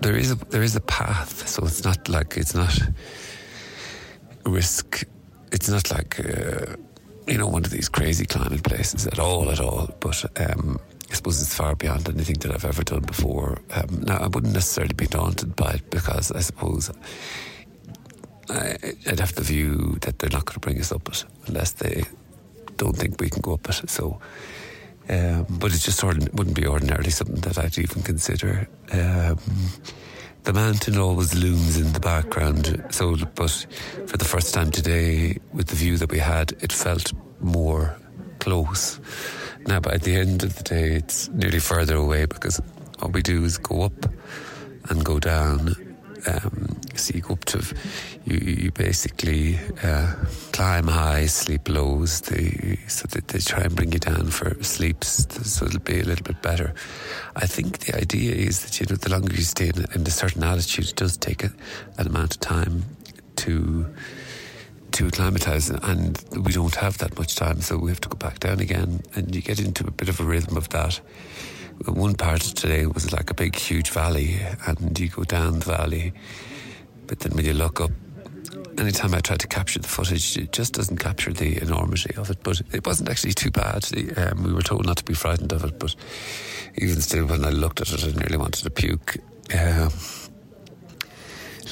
There 0.00 0.16
is 0.16 0.32
a 0.32 0.36
there 0.50 0.62
is 0.62 0.76
a 0.76 0.80
path, 0.80 1.46
so 1.48 1.64
it's 1.64 1.84
not 1.84 2.08
like 2.08 2.36
it's 2.36 2.54
not 2.54 2.78
risk. 4.44 5.04
It's 5.52 5.68
not 5.68 5.90
like. 5.90 6.20
Uh, 6.20 6.76
you 7.26 7.38
know, 7.38 7.46
one 7.46 7.64
of 7.64 7.70
these 7.70 7.88
crazy 7.88 8.26
climbing 8.26 8.60
places 8.60 9.06
at 9.06 9.18
all, 9.18 9.48
at 9.50 9.60
all. 9.60 9.88
But 10.00 10.24
um, 10.40 10.80
I 11.10 11.14
suppose 11.14 11.40
it's 11.40 11.54
far 11.54 11.74
beyond 11.74 12.08
anything 12.08 12.36
that 12.40 12.52
I've 12.52 12.64
ever 12.64 12.82
done 12.82 13.02
before. 13.02 13.60
Um, 13.70 14.02
now, 14.02 14.16
I 14.18 14.26
wouldn't 14.26 14.54
necessarily 14.54 14.94
be 14.94 15.06
daunted 15.06 15.54
by 15.54 15.72
it 15.72 15.90
because 15.90 16.32
I 16.32 16.40
suppose 16.40 16.90
I, 18.48 18.76
would 19.06 19.20
have 19.20 19.34
the 19.34 19.42
view 19.42 19.98
that 20.00 20.18
they're 20.18 20.30
not 20.30 20.46
going 20.46 20.54
to 20.54 20.60
bring 20.60 20.80
us 20.80 20.90
up 20.90 21.08
it 21.08 21.24
unless 21.46 21.72
they 21.72 22.04
don't 22.76 22.96
think 22.96 23.20
we 23.20 23.30
can 23.30 23.42
go 23.42 23.54
up 23.54 23.68
it. 23.68 23.88
So, 23.88 24.20
um, 25.08 25.46
but 25.48 25.74
it 25.74 25.78
just 25.78 26.02
wouldn't 26.02 26.54
be 26.54 26.66
ordinarily 26.66 27.10
something 27.10 27.40
that 27.40 27.58
I'd 27.58 27.78
even 27.78 28.02
consider. 28.02 28.68
Um, 28.92 29.38
the 30.44 30.52
mountain 30.52 30.98
always 30.98 31.34
looms 31.34 31.76
in 31.76 31.92
the 31.92 32.00
background. 32.00 32.84
So, 32.90 33.16
but 33.34 33.66
for 34.06 34.16
the 34.16 34.24
first 34.24 34.54
time 34.54 34.70
today, 34.70 35.38
with 35.52 35.68
the 35.68 35.76
view 35.76 35.96
that 35.98 36.10
we 36.10 36.18
had, 36.18 36.52
it 36.60 36.72
felt 36.72 37.12
more 37.40 37.96
close. 38.40 39.00
Now, 39.66 39.80
but 39.80 39.94
at 39.94 40.02
the 40.02 40.16
end 40.16 40.42
of 40.42 40.56
the 40.56 40.64
day, 40.64 40.92
it's 40.94 41.28
nearly 41.28 41.60
further 41.60 41.96
away 41.96 42.26
because 42.26 42.60
what 42.98 43.12
we 43.12 43.22
do 43.22 43.44
is 43.44 43.58
go 43.58 43.82
up 43.82 44.06
and 44.88 45.04
go 45.04 45.20
down 45.20 45.91
um, 46.26 46.80
so 46.94 47.14
you 47.14 47.20
go 47.20 47.34
up 47.34 47.44
to, 47.46 47.62
you, 48.24 48.36
you 48.36 48.70
basically 48.70 49.58
uh, 49.82 50.14
climb 50.52 50.86
high, 50.86 51.26
sleep 51.26 51.68
lows, 51.68 52.20
they, 52.22 52.78
so 52.88 53.06
that 53.08 53.28
they 53.28 53.38
try 53.38 53.62
and 53.62 53.74
bring 53.74 53.92
you 53.92 53.98
down 53.98 54.28
for 54.28 54.62
sleeps, 54.62 55.26
so 55.42 55.66
it'll 55.66 55.80
be 55.80 56.00
a 56.00 56.04
little 56.04 56.24
bit 56.24 56.42
better. 56.42 56.74
I 57.36 57.46
think 57.46 57.80
the 57.80 57.96
idea 57.96 58.34
is 58.34 58.64
that, 58.64 58.80
you 58.80 58.86
know, 58.88 58.96
the 58.96 59.10
longer 59.10 59.34
you 59.34 59.42
stay 59.42 59.68
in, 59.68 59.86
in 59.94 60.06
a 60.06 60.10
certain 60.10 60.44
altitude, 60.44 60.88
it 60.88 60.96
does 60.96 61.16
take 61.16 61.44
a, 61.44 61.52
an 61.98 62.06
amount 62.06 62.34
of 62.34 62.40
time 62.40 62.84
to 63.36 63.86
to 64.92 65.06
acclimatise, 65.06 65.70
and 65.70 66.22
we 66.44 66.52
don't 66.52 66.74
have 66.74 66.98
that 66.98 67.18
much 67.18 67.34
time, 67.34 67.62
so 67.62 67.78
we 67.78 67.90
have 67.90 68.00
to 68.02 68.10
go 68.10 68.16
back 68.16 68.40
down 68.40 68.60
again, 68.60 69.00
and 69.14 69.34
you 69.34 69.40
get 69.40 69.58
into 69.58 69.86
a 69.86 69.90
bit 69.90 70.10
of 70.10 70.20
a 70.20 70.22
rhythm 70.22 70.54
of 70.54 70.68
that 70.68 71.00
one 71.86 72.14
part 72.14 72.44
of 72.44 72.54
today 72.54 72.86
was 72.86 73.12
like 73.12 73.30
a 73.30 73.34
big, 73.34 73.56
huge 73.56 73.90
valley, 73.90 74.40
and 74.66 74.98
you 74.98 75.08
go 75.08 75.24
down 75.24 75.58
the 75.58 75.64
valley, 75.64 76.12
but 77.06 77.20
then 77.20 77.32
when 77.32 77.44
you 77.44 77.52
look 77.52 77.80
up, 77.80 77.90
anytime 78.78 79.14
I 79.14 79.20
tried 79.20 79.40
to 79.40 79.48
capture 79.48 79.78
the 79.78 79.88
footage, 79.88 80.36
it 80.36 80.52
just 80.52 80.74
doesn't 80.74 80.98
capture 80.98 81.32
the 81.32 81.60
enormity 81.60 82.14
of 82.16 82.30
it. 82.30 82.42
But 82.42 82.62
it 82.72 82.86
wasn't 82.86 83.08
actually 83.08 83.34
too 83.34 83.50
bad. 83.50 83.86
Um, 84.16 84.44
we 84.44 84.52
were 84.52 84.62
told 84.62 84.86
not 84.86 84.96
to 84.98 85.04
be 85.04 85.14
frightened 85.14 85.52
of 85.52 85.64
it, 85.64 85.78
but 85.78 85.94
even 86.76 87.00
still, 87.00 87.26
when 87.26 87.44
I 87.44 87.50
looked 87.50 87.80
at 87.80 87.92
it, 87.92 88.04
I 88.04 88.18
nearly 88.18 88.36
wanted 88.36 88.62
to 88.64 88.70
puke. 88.70 89.16
Um, 89.54 89.90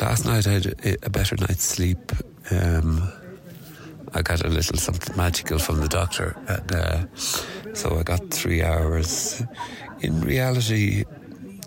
last 0.00 0.24
night 0.26 0.46
I 0.46 0.52
had 0.52 0.98
a 1.02 1.10
better 1.10 1.36
night's 1.36 1.64
sleep. 1.64 2.12
Um, 2.50 3.10
I 4.12 4.22
got 4.22 4.44
a 4.44 4.48
little 4.48 4.76
something 4.76 5.16
magical 5.16 5.58
from 5.58 5.80
the 5.80 5.88
doctor, 5.88 6.36
and 6.48 6.72
uh, 6.72 7.06
so 7.74 7.96
I 7.98 8.02
got 8.02 8.30
three 8.30 8.62
hours 8.62 9.42
in 10.00 10.20
reality, 10.20 11.04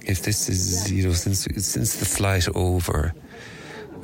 if 0.05 0.23
this 0.23 0.49
is, 0.49 0.91
you 0.91 1.07
know, 1.07 1.13
since 1.13 1.43
since 1.43 1.95
the 1.97 2.05
flight 2.05 2.47
over, 2.55 3.13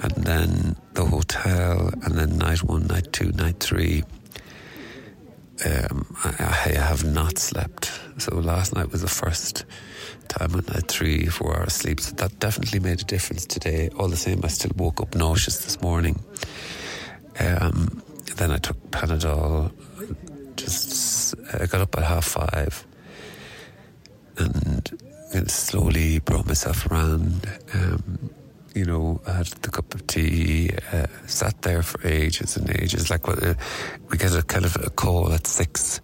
and 0.01 0.11
then 0.11 0.75
the 0.93 1.05
hotel, 1.05 1.89
and 2.03 2.15
then 2.15 2.37
night 2.37 2.63
one, 2.63 2.87
night 2.87 3.11
two, 3.11 3.31
night 3.33 3.59
three. 3.59 4.03
Um, 5.65 6.15
I, 6.23 6.29
I 6.39 6.79
have 6.79 7.03
not 7.03 7.37
slept. 7.37 7.91
So 8.17 8.35
last 8.35 8.73
night 8.73 8.91
was 8.93 9.01
the 9.01 9.09
first 9.09 9.65
time 10.29 10.51
I 10.55 10.73
had 10.73 10.87
three, 10.87 11.25
four 11.25 11.59
hours 11.59 11.73
sleep. 11.73 11.99
So 11.99 12.15
that 12.15 12.39
definitely 12.39 12.79
made 12.79 13.01
a 13.01 13.03
difference 13.03 13.45
today. 13.45 13.89
All 13.97 14.07
the 14.07 14.15
same, 14.15 14.39
I 14.43 14.47
still 14.47 14.71
woke 14.77 15.01
up 15.01 15.15
nauseous 15.15 15.65
this 15.65 15.81
morning. 15.81 16.23
Um, 17.39 18.01
then 18.37 18.51
I 18.51 18.57
took 18.57 18.77
Panadol. 18.91 19.71
Just 20.55 21.35
I 21.53 21.65
got 21.65 21.81
up 21.81 21.97
at 21.97 22.03
half 22.03 22.25
five, 22.25 22.85
and, 24.39 25.01
and 25.33 25.51
slowly 25.51 26.19
brought 26.19 26.47
myself 26.47 26.89
around. 26.89 27.47
Um, 27.73 28.29
you 28.75 28.85
know, 28.85 29.19
I 29.27 29.33
had 29.33 29.47
the 29.47 29.69
cup 29.69 29.93
of 29.93 30.05
tea, 30.07 30.71
uh, 30.93 31.07
sat 31.25 31.61
there 31.63 31.83
for 31.83 32.05
ages 32.07 32.55
and 32.55 32.69
ages. 32.79 33.09
Like 33.09 33.27
uh, 33.27 33.55
we 34.09 34.17
get 34.17 34.35
a 34.35 34.43
kind 34.43 34.65
of 34.65 34.75
a 34.75 34.89
call 34.89 35.33
at 35.33 35.47
six. 35.47 36.01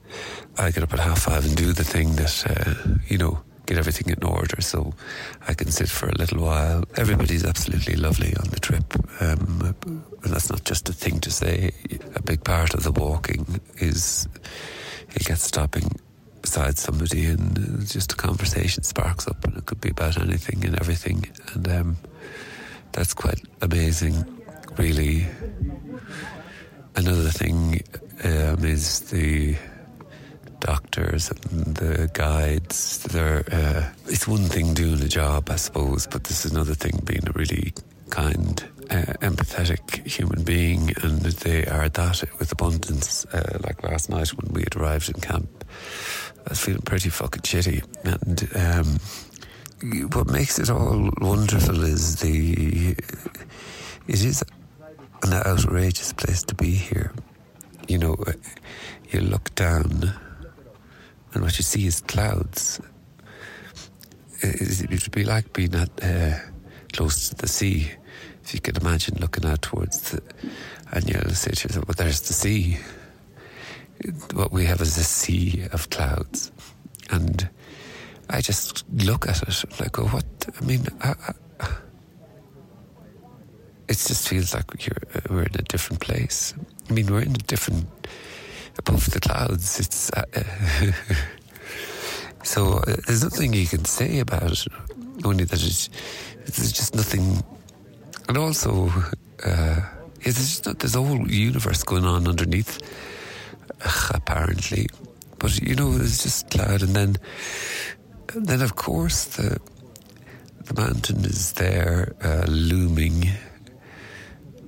I 0.57 0.71
get 0.71 0.83
up 0.83 0.93
at 0.93 0.99
half 0.99 1.21
five 1.23 1.45
and 1.45 1.55
do 1.55 1.73
the 1.73 1.83
thing 1.83 2.15
that, 2.15 2.43
uh, 2.49 2.97
you 3.07 3.17
know, 3.17 3.41
get 3.65 3.77
everything 3.77 4.13
in 4.13 4.23
order 4.23 4.61
so 4.61 4.93
I 5.47 5.53
can 5.53 5.71
sit 5.71 5.89
for 5.89 6.07
a 6.07 6.17
little 6.17 6.43
while. 6.43 6.83
Everybody's 6.97 7.45
absolutely 7.45 7.95
lovely 7.95 8.35
on 8.35 8.49
the 8.49 8.59
trip. 8.59 8.93
Um, 9.21 9.75
and 10.23 10.33
that's 10.33 10.49
not 10.49 10.63
just 10.65 10.89
a 10.89 10.93
thing 10.93 11.19
to 11.21 11.31
say. 11.31 11.71
A 12.15 12.21
big 12.21 12.43
part 12.43 12.73
of 12.73 12.83
the 12.83 12.91
walking 12.91 13.59
is 13.77 14.27
you 15.13 15.25
get 15.25 15.39
stopping 15.39 15.99
beside 16.45 16.77
somebody 16.77 17.25
and 17.25 17.87
just 17.87 18.13
a 18.13 18.15
conversation 18.15 18.83
sparks 18.83 19.27
up 19.27 19.43
and 19.45 19.57
it 19.57 19.65
could 19.65 19.81
be 19.81 19.89
about 19.89 20.15
anything 20.21 20.63
and 20.63 20.79
everything. 20.79 21.25
And 21.53 21.67
um, 21.67 21.97
that's 22.91 23.15
quite 23.15 23.41
amazing, 23.63 24.23
really. 24.77 25.25
Another 26.95 27.31
thing 27.31 27.81
um, 28.23 28.63
is 28.63 28.99
the 29.09 29.55
doctors 30.59 31.31
and 31.31 31.75
the 31.77 32.11
guides. 32.13 32.99
They're, 32.99 33.43
uh, 33.51 33.89
it's 34.05 34.27
one 34.27 34.45
thing 34.45 34.75
doing 34.75 35.01
a 35.01 35.07
job, 35.07 35.49
I 35.49 35.55
suppose, 35.55 36.05
but 36.05 36.25
this 36.25 36.45
is 36.45 36.51
another 36.51 36.75
thing 36.75 37.01
being 37.03 37.27
a 37.27 37.31
really 37.31 37.73
kind, 38.11 38.63
uh, 38.91 39.17
empathetic 39.29 40.05
human 40.05 40.43
being, 40.43 40.93
and 41.01 41.21
they 41.21 41.65
are 41.65 41.89
that 41.89 42.23
with 42.37 42.51
abundance. 42.51 43.25
Uh, 43.33 43.57
like 43.63 43.81
last 43.81 44.11
night 44.11 44.29
when 44.37 44.53
we 44.53 44.61
had 44.61 44.75
arrived 44.75 45.09
in 45.09 45.19
camp, 45.19 45.65
I 46.45 46.49
was 46.49 46.59
feeling 46.59 46.81
pretty 46.81 47.09
fucking 47.09 47.41
shitty, 47.41 47.83
and 48.03 48.49
um, 48.55 50.07
what 50.11 50.27
makes 50.27 50.59
it 50.59 50.69
all 50.69 51.09
wonderful 51.19 51.83
is 51.83 52.17
the 52.17 52.95
it 54.07 54.23
is 54.23 54.43
an 55.23 55.33
outrageous 55.33 56.13
place 56.13 56.43
to 56.43 56.55
be 56.55 56.71
here. 56.71 57.11
You 57.87 57.97
know, 57.97 58.15
you 59.09 59.21
look 59.21 59.53
down 59.55 60.13
and 61.33 61.43
what 61.43 61.57
you 61.57 61.63
see 61.63 61.87
is 61.87 62.01
clouds. 62.01 62.79
It 64.41 64.89
would 64.89 65.11
be 65.11 65.23
like 65.23 65.51
being 65.53 65.73
at 65.75 65.89
uh, 66.03 66.39
close 66.93 67.29
to 67.29 67.35
the 67.35 67.47
sea. 67.47 67.91
If 68.43 68.53
you 68.53 68.61
could 68.61 68.77
imagine 68.77 69.17
looking 69.19 69.45
out 69.45 69.63
towards 69.63 70.11
the, 70.11 70.21
and 70.91 71.09
you'll 71.09 71.29
say 71.31 71.51
to 71.51 71.67
yourself, 71.67 71.87
well, 71.87 71.95
there's 71.97 72.21
the 72.21 72.33
sea. 72.33 72.77
What 74.33 74.51
we 74.51 74.65
have 74.65 74.81
is 74.81 74.97
a 74.97 75.03
sea 75.03 75.65
of 75.71 75.89
clouds. 75.89 76.51
And 77.09 77.49
I 78.29 78.41
just 78.41 78.83
look 78.91 79.27
at 79.27 79.41
it 79.43 79.63
and 79.63 79.81
I 79.81 79.89
go, 79.91 80.05
what? 80.05 80.25
I 80.59 80.65
mean, 80.65 80.87
it 83.87 83.97
just 83.97 84.27
feels 84.27 84.53
like 84.53 84.65
we're 85.29 85.43
in 85.43 85.55
a 85.55 85.63
different 85.63 86.01
place. 86.01 86.53
I 86.89 86.93
mean, 86.93 87.11
we're 87.11 87.21
in 87.21 87.35
a 87.35 87.45
different 87.47 87.87
above 88.77 89.09
the 89.11 89.19
clouds. 89.19 89.79
It's 89.79 90.11
uh, 90.11 90.23
so 92.43 92.79
uh, 92.79 92.95
there's 93.05 93.23
nothing 93.23 93.53
you 93.53 93.67
can 93.67 93.85
say 93.85 94.19
about 94.19 94.51
it. 94.51 94.67
Only 95.23 95.45
that 95.45 95.63
it's, 95.63 95.89
there's 96.45 96.71
just 96.71 96.95
nothing, 96.95 97.43
and 98.27 98.37
also 98.37 98.91
uh, 99.45 99.81
there's 100.23 100.35
just 100.37 100.65
not, 100.65 100.79
there's 100.79 100.95
a 100.95 101.01
whole 101.01 101.29
universe 101.29 101.83
going 101.83 102.05
on 102.05 102.27
underneath. 102.27 102.79
Apparently, 104.13 104.87
but 105.39 105.59
you 105.61 105.75
know, 105.75 105.93
it's 105.93 106.23
just 106.23 106.49
cloud, 106.49 106.81
and 106.81 106.95
then, 106.95 107.17
then 108.35 108.61
of 108.61 108.75
course 108.75 109.25
the 109.25 109.59
the 110.65 110.81
mountain 110.81 111.23
is 111.25 111.53
there 111.53 112.15
uh, 112.23 112.45
looming, 112.47 113.29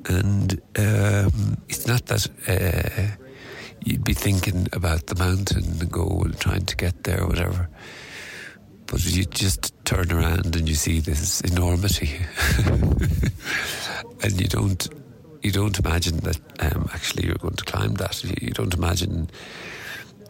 and 0.06 0.62
um, 0.78 1.58
it's 1.68 1.88
not 1.88 2.06
that 2.06 2.28
uh, 2.48 3.24
you'd 3.84 4.04
be 4.04 4.14
thinking 4.14 4.68
about 4.74 5.08
the 5.08 5.16
mountain 5.16 5.80
and 5.80 5.92
go 5.92 6.22
and 6.24 6.40
trying 6.40 6.66
to 6.66 6.76
get 6.76 7.04
there 7.04 7.26
whatever. 7.26 7.70
But 8.86 9.04
you 9.06 9.26
just 9.26 9.74
turn 9.86 10.12
around 10.12 10.56
and 10.56 10.70
you 10.70 10.76
see 10.76 11.00
this 11.00 11.42
enormity, 11.42 12.20
and 14.24 14.40
you 14.40 14.48
don't 14.48 14.88
you 15.42 15.52
don't 15.52 15.78
imagine 15.80 16.18
that 16.18 16.40
um, 16.60 16.90
actually 16.94 17.26
you're 17.26 17.36
going 17.36 17.56
to 17.56 17.66
climb 17.66 17.94
that. 17.96 18.24
You 18.24 18.52
don't 18.52 18.74
imagine. 18.74 19.30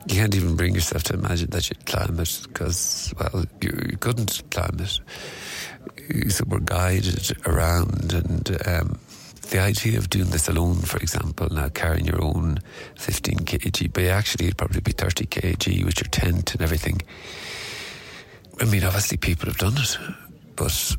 You 0.07 0.15
can't 0.15 0.35
even 0.35 0.55
bring 0.55 0.73
yourself 0.73 1.03
to 1.03 1.15
imagine 1.15 1.49
that 1.49 1.69
you'd 1.69 1.85
climb 1.85 2.19
it 2.19 2.39
because, 2.43 3.13
well, 3.19 3.45
you, 3.61 3.77
you 3.89 3.97
couldn't 3.97 4.41
climb 4.51 4.77
it. 4.79 4.99
So 6.31 6.45
we're 6.47 6.59
guided 6.59 7.35
around, 7.45 8.13
and 8.13 8.67
um, 8.67 8.99
the 9.49 9.59
idea 9.59 9.97
of 9.97 10.09
doing 10.09 10.29
this 10.29 10.47
alone, 10.47 10.75
for 10.75 10.97
example, 10.97 11.47
now 11.49 11.69
carrying 11.69 12.05
your 12.05 12.23
own 12.23 12.59
15 12.95 13.39
kg, 13.39 13.93
but 13.93 14.03
actually 14.05 14.47
it'd 14.47 14.57
probably 14.57 14.81
be 14.81 14.91
30 14.91 15.25
kg 15.25 15.85
with 15.85 15.99
your 15.99 16.09
tent 16.09 16.53
and 16.53 16.61
everything. 16.61 17.01
I 18.59 18.65
mean, 18.65 18.83
obviously 18.83 19.17
people 19.17 19.47
have 19.47 19.57
done 19.57 19.77
it, 19.77 19.97
but 20.55 20.95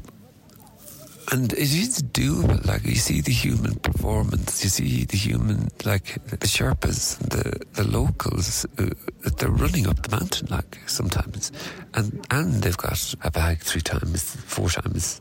and 1.31 1.53
it 1.53 1.59
is 1.59 2.03
doable. 2.03 2.65
Like 2.67 2.85
you 2.85 2.95
see 2.95 3.21
the 3.21 3.33
human 3.33 3.75
performance, 3.77 4.63
you 4.65 4.71
see 4.71 5.05
the 5.05 5.17
human, 5.17 5.69
like 5.85 6.15
the 6.27 6.47
Sherpas, 6.47 7.19
the 7.19 7.65
the 7.75 7.89
locals, 7.89 8.67
uh, 8.79 8.91
they're 9.39 9.51
running 9.51 9.87
up 9.87 10.03
the 10.03 10.17
mountain 10.17 10.49
like 10.51 10.79
sometimes, 10.87 11.53
and 11.95 12.25
and 12.31 12.63
they've 12.63 12.77
got 12.77 13.15
a 13.23 13.31
bag 13.31 13.59
three 13.61 13.83
times, 13.83 14.37
four 14.37 14.69
times 14.69 15.21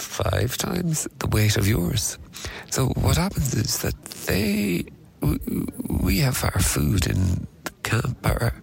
five 0.00 0.56
times 0.56 1.06
the 1.18 1.26
weight 1.28 1.56
of 1.56 1.68
yours. 1.68 2.18
So 2.70 2.86
what 2.88 3.16
happens 3.16 3.54
is 3.54 3.78
that 3.80 4.02
they, 4.26 4.84
we 6.02 6.18
have 6.18 6.42
our 6.42 6.60
food 6.60 7.06
in 7.06 7.46
camp. 7.82 8.18
Our, 8.24 8.54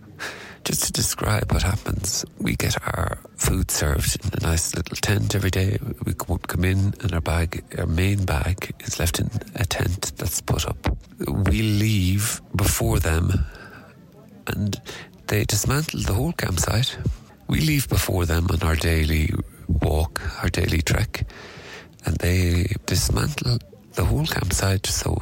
just 0.68 0.84
to 0.84 0.92
describe 0.92 1.50
what 1.54 1.64
happens, 1.64 2.26
we 2.40 2.54
get 2.54 2.76
our 2.86 3.18
food 3.38 3.72
served 3.72 4.18
in 4.26 4.32
a 4.38 4.48
nice 4.48 4.76
little 4.76 4.98
tent 4.98 5.34
every 5.34 5.50
day. 5.50 5.80
We 6.06 6.14
come 6.14 6.66
in, 6.66 6.94
and 7.00 7.14
our 7.14 7.22
bag, 7.22 7.64
our 7.78 7.86
main 7.86 8.26
bag, 8.26 8.76
is 8.82 9.00
left 9.00 9.18
in 9.18 9.30
a 9.56 9.64
tent 9.64 10.12
that's 10.18 10.42
put 10.42 10.68
up. 10.68 10.76
We 11.26 11.62
leave 11.62 12.42
before 12.54 13.00
them, 13.00 13.46
and 14.48 14.82
they 15.28 15.46
dismantle 15.46 16.02
the 16.02 16.14
whole 16.14 16.34
campsite. 16.34 16.98
We 17.48 17.62
leave 17.62 17.88
before 17.88 18.26
them 18.26 18.48
on 18.52 18.62
our 18.62 18.76
daily 18.76 19.30
walk, 19.70 20.22
our 20.44 20.50
daily 20.50 20.82
trek, 20.82 21.26
and 22.06 22.18
they 22.18 22.74
dismantle 22.86 23.60
the 23.94 24.04
whole 24.04 24.26
campsite. 24.26 24.86
So 24.86 25.18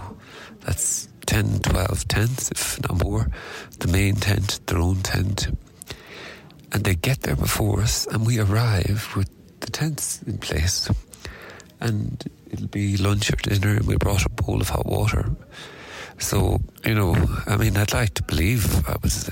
that's 0.62 1.08
10, 1.26 1.60
12 1.60 2.08
tents, 2.08 2.52
if 2.52 2.82
not 2.82 3.04
more. 3.04 3.28
The 3.80 3.88
main 3.88 4.16
tent, 4.16 4.60
their 4.68 4.80
own 4.80 5.02
tent. 5.02 5.48
And 6.72 6.84
they 6.84 6.96
get 6.96 7.22
there 7.22 7.36
before 7.36 7.82
us, 7.82 8.08
and 8.08 8.26
we 8.26 8.40
arrive 8.40 9.14
with 9.16 9.30
the 9.60 9.72
tents 9.72 10.22
in 10.24 10.38
place. 10.38 10.90
And 11.80 12.24
it'll 12.50 12.68
be 12.68 12.98
lunch 12.98 13.32
or 13.32 13.36
dinner, 13.38 13.76
and 13.78 13.88
we 13.88 13.98
brought 13.98 14.26
a 14.26 14.30
bowl 14.30 14.62
of 14.62 14.70
hot 14.70 14.86
water. 14.86 15.32
So, 16.18 16.60
you 16.86 16.96
know, 16.96 17.16
I 17.46 17.58
mean, 17.58 17.78
I'd 17.78 17.94
like 17.94 18.14
to 18.16 18.24
believe 18.24 18.88
I 18.88 18.96
was 19.02 19.30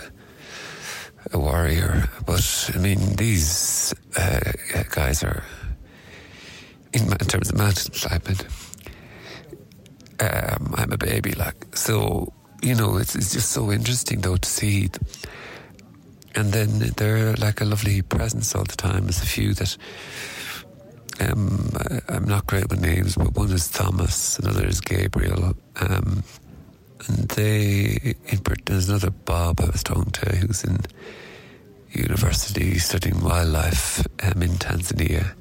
a 1.31 1.39
warrior. 1.39 2.09
But 2.25 2.71
I 2.73 2.77
mean, 2.77 3.15
these 3.15 3.93
uh, 4.17 4.51
guys 4.89 5.23
are, 5.23 5.43
in, 6.91 7.03
in, 7.03 7.27
terms 7.27 7.49
of 7.49 7.57
mountain 7.57 7.93
climbing, 7.93 8.39
um, 10.19 10.73
I'm 10.77 10.91
a 10.91 10.97
baby, 10.97 11.33
like 11.33 11.75
so. 11.75 12.33
You 12.61 12.75
know, 12.75 12.95
it's 12.97 13.15
it's 13.15 13.33
just 13.33 13.51
so 13.51 13.71
interesting 13.71 14.21
though 14.21 14.37
to 14.37 14.49
see. 14.49 14.89
And 16.35 16.51
then 16.51 16.79
they're 16.97 17.33
like 17.35 17.61
a 17.61 17.65
lovely 17.65 18.01
presence 18.01 18.55
all 18.55 18.63
the 18.63 18.75
time. 18.75 19.03
There's 19.03 19.21
a 19.21 19.25
few 19.25 19.53
that 19.53 19.77
um, 21.19 21.69
I, 22.09 22.15
am 22.15 22.25
not 22.25 22.47
great 22.47 22.69
with 22.69 22.81
names, 22.81 23.15
but 23.15 23.35
one 23.35 23.51
is 23.51 23.69
Thomas, 23.69 24.39
another 24.39 24.65
is 24.65 24.81
Gabriel. 24.81 25.53
Um, 25.79 26.23
and 27.07 27.29
they, 27.29 28.15
in, 28.27 28.41
there's 28.65 28.89
another 28.89 29.11
Bob 29.11 29.61
I 29.61 29.69
was 29.69 29.83
talking 29.83 30.11
to 30.11 30.35
who's 30.35 30.63
in 30.63 30.79
university 31.91 32.79
studying 32.79 33.21
wildlife 33.21 34.05
um, 34.23 34.41
in 34.41 34.51
Tanzania. 34.51 35.33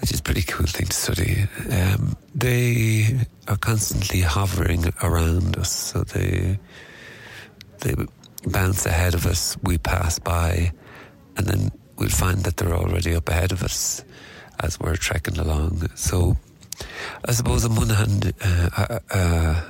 Which 0.00 0.12
is 0.12 0.20
a 0.20 0.22
pretty 0.22 0.42
cool 0.42 0.66
thing 0.66 0.86
to 0.86 0.96
study. 0.96 1.46
Um, 1.70 2.16
they 2.34 3.18
are 3.48 3.56
constantly 3.56 4.20
hovering 4.20 4.92
around 5.02 5.56
us, 5.56 5.72
so 5.72 6.02
they 6.02 6.58
they 7.80 7.94
bounce 8.46 8.86
ahead 8.86 9.14
of 9.14 9.26
us. 9.26 9.56
We 9.62 9.78
pass 9.78 10.18
by, 10.18 10.72
and 11.36 11.46
then 11.46 11.70
we'll 11.96 12.08
find 12.08 12.44
that 12.44 12.56
they're 12.56 12.74
already 12.74 13.14
up 13.14 13.28
ahead 13.28 13.52
of 13.52 13.62
us 13.62 14.04
as 14.60 14.78
we're 14.80 14.96
trekking 14.96 15.38
along. 15.38 15.88
So, 15.94 16.36
I 17.24 17.32
suppose 17.32 17.64
on 17.64 17.74
one 17.76 17.90
hand, 17.90 18.32
uh, 18.40 18.98
uh, 19.10 19.62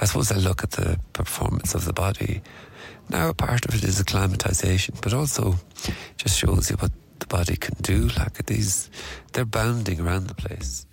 I 0.00 0.04
suppose 0.04 0.32
I 0.32 0.36
look 0.36 0.62
at 0.62 0.72
the 0.72 0.98
performance 1.12 1.74
of 1.74 1.84
the 1.84 1.92
body. 1.92 2.40
Now, 3.10 3.30
a 3.30 3.34
part 3.34 3.64
of 3.66 3.74
it 3.74 3.84
is 3.84 4.00
acclimatization, 4.00 4.96
but 5.02 5.12
also 5.14 5.56
just 6.16 6.38
shows 6.38 6.70
you 6.70 6.76
what 6.76 6.92
the 7.20 7.26
body 7.26 7.56
can 7.56 7.74
do. 7.82 8.08
Like 8.16 8.46
these, 8.46 8.90
they're 9.32 9.44
bounding 9.44 10.00
around 10.00 10.28
the 10.28 10.34
place. 10.34 10.86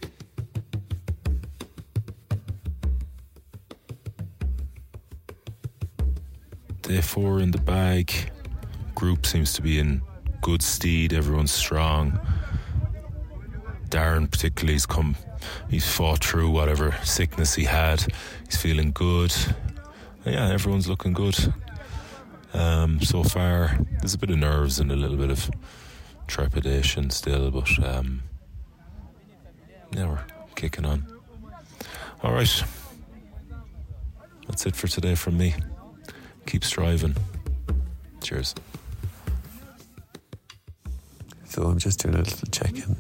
Four 7.16 7.40
in 7.40 7.52
the 7.52 7.60
bag. 7.60 8.12
Group 8.94 9.26
seems 9.26 9.54
to 9.54 9.62
be 9.62 9.80
in 9.80 10.02
good 10.42 10.62
steed. 10.62 11.14
Everyone's 11.14 11.54
strong. 11.54 12.20
Darren, 13.88 14.30
particularly, 14.30 14.74
he's 14.74 14.86
come, 14.86 15.16
he's 15.70 15.90
fought 15.90 16.22
through 16.22 16.50
whatever 16.50 16.94
sickness 17.04 17.56
he 17.56 17.64
had. 17.64 18.06
He's 18.46 18.58
feeling 18.58 18.92
good. 18.92 19.34
Yeah, 20.26 20.50
everyone's 20.50 20.90
looking 20.90 21.14
good. 21.14 21.54
Um, 22.54 23.00
so 23.00 23.24
far, 23.24 23.80
there's 24.00 24.16
a 24.16 24.18
bit 24.18 24.30
of 24.32 24.38
nerves 24.38 24.80
and 24.80 24.92
a 24.92 24.96
little 24.98 25.18
bit 25.18 25.30
of 25.32 25.50
trepidation 26.28 27.10
still, 27.10 27.52
but 27.52 27.70
um, 27.84 28.24
yeah, 29.92 30.08
we're 30.08 30.24
kicking 30.56 30.86
on. 30.86 31.06
All 32.24 32.34
right, 32.34 32.64
that's 34.48 34.66
it 34.66 34.76
for 34.76 34.88
today 34.88 35.16
from 35.16 35.38
me. 35.38 35.56
Keep 36.46 36.64
striving. 36.64 37.16
Cheers. 38.22 38.56
So 41.46 41.64
I'm 41.64 41.78
just 41.78 42.00
doing 42.00 42.16
a 42.16 42.20
little 42.20 42.48
check 42.52 42.74
in. 42.76 42.98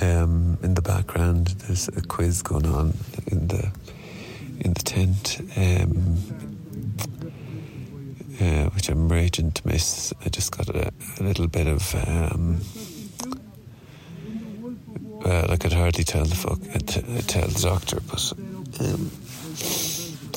Um, 0.00 0.58
in 0.62 0.74
the 0.74 0.82
background, 0.82 1.48
there's 1.66 1.88
a 1.88 2.02
quiz 2.02 2.42
going 2.42 2.66
on 2.66 2.94
in 3.26 3.48
the 3.48 3.70
in 4.60 4.72
the 4.72 4.82
tent, 4.82 5.40
um, 5.56 6.16
uh, 8.40 8.70
which 8.70 8.88
I'm 8.88 9.08
raging 9.08 9.52
to 9.52 9.66
miss. 9.66 10.12
I 10.24 10.28
just 10.28 10.56
got 10.56 10.68
a, 10.68 10.92
a 11.18 11.22
little 11.22 11.46
bit 11.48 11.66
of. 11.66 11.94
Um, 12.06 12.60
well, 15.24 15.50
I 15.50 15.56
could 15.56 15.72
hardly 15.72 16.04
tell 16.04 16.24
the 16.24 16.34
fuck 16.34 16.60
uh, 16.74 16.78
t- 16.78 17.00
uh, 17.00 17.20
tell 17.26 17.48
the 17.48 17.60
doctor, 17.60 18.00
but 18.00 18.32
um, 18.80 19.10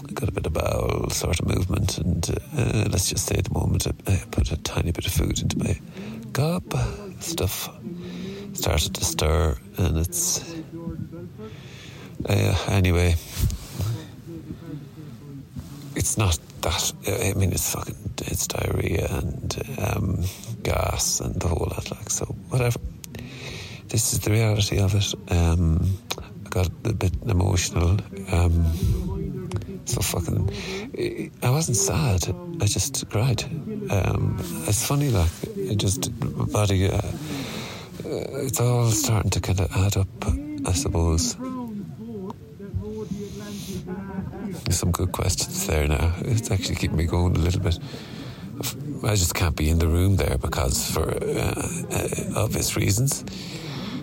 I 0.09 0.13
got 0.13 0.29
a 0.29 0.31
bit 0.31 0.45
of 0.47 0.53
bowel 0.53 1.09
sort 1.11 1.39
of 1.39 1.47
movement, 1.47 1.97
and 1.99 2.27
uh, 2.57 2.89
let's 2.89 3.09
just 3.09 3.27
say 3.27 3.35
at 3.35 3.45
the 3.45 3.53
moment 3.53 3.87
I, 3.87 4.11
I 4.11 4.23
put 4.31 4.51
a 4.51 4.57
tiny 4.57 4.91
bit 4.91 5.05
of 5.05 5.13
food 5.13 5.39
into 5.39 5.59
my 5.59 5.79
gob. 6.31 6.73
Stuff 7.19 7.69
started 8.53 8.95
to 8.95 9.05
stir, 9.05 9.57
and 9.77 9.97
it's 9.97 10.41
uh, 12.27 12.57
anyway. 12.69 13.15
It's 15.95 16.17
not 16.17 16.39
that. 16.61 16.93
I 17.07 17.33
mean, 17.37 17.51
it's 17.51 17.73
fucking 17.73 17.95
it's 18.25 18.47
diarrhea 18.47 19.07
and 19.09 19.77
um, 19.79 20.23
gas 20.63 21.19
and 21.19 21.35
the 21.35 21.47
whole 21.47 21.67
lot. 21.69 21.89
Like 21.91 22.09
so, 22.09 22.25
whatever. 22.49 22.79
This 23.87 24.13
is 24.13 24.19
the 24.19 24.31
reality 24.31 24.79
of 24.79 24.95
it. 24.95 25.13
Um, 25.31 25.97
I 26.45 26.49
got 26.49 26.67
a 26.85 26.93
bit 26.93 27.13
emotional. 27.27 27.97
Um, 28.31 29.49
so 29.85 30.01
fucking. 30.01 30.49
I 31.43 31.49
wasn't 31.49 31.77
sad. 31.77 32.33
I 32.61 32.65
just 32.65 33.09
cried. 33.09 33.43
Um, 33.91 34.37
it's 34.67 34.85
funny, 34.85 35.09
like 35.09 35.31
it 35.55 35.75
just 35.77 36.09
body. 36.53 36.89
Uh, 36.89 37.01
it's 38.03 38.59
all 38.59 38.89
starting 38.91 39.31
to 39.31 39.41
kind 39.41 39.59
of 39.59 39.75
add 39.75 39.97
up, 39.97 40.07
I 40.65 40.73
suppose. 40.73 41.35
Some 44.71 44.91
good 44.91 45.11
questions 45.11 45.67
there 45.67 45.87
now. 45.87 46.13
It's 46.21 46.49
actually 46.49 46.75
keeping 46.75 46.97
me 46.97 47.05
going 47.05 47.35
a 47.35 47.39
little 47.39 47.61
bit. 47.61 47.77
I 49.03 49.15
just 49.15 49.35
can't 49.35 49.55
be 49.55 49.69
in 49.69 49.79
the 49.79 49.87
room 49.87 50.15
there 50.15 50.37
because, 50.37 50.89
for 50.89 51.09
uh, 51.09 51.67
uh, 51.91 52.07
obvious 52.35 52.75
reasons. 52.75 53.23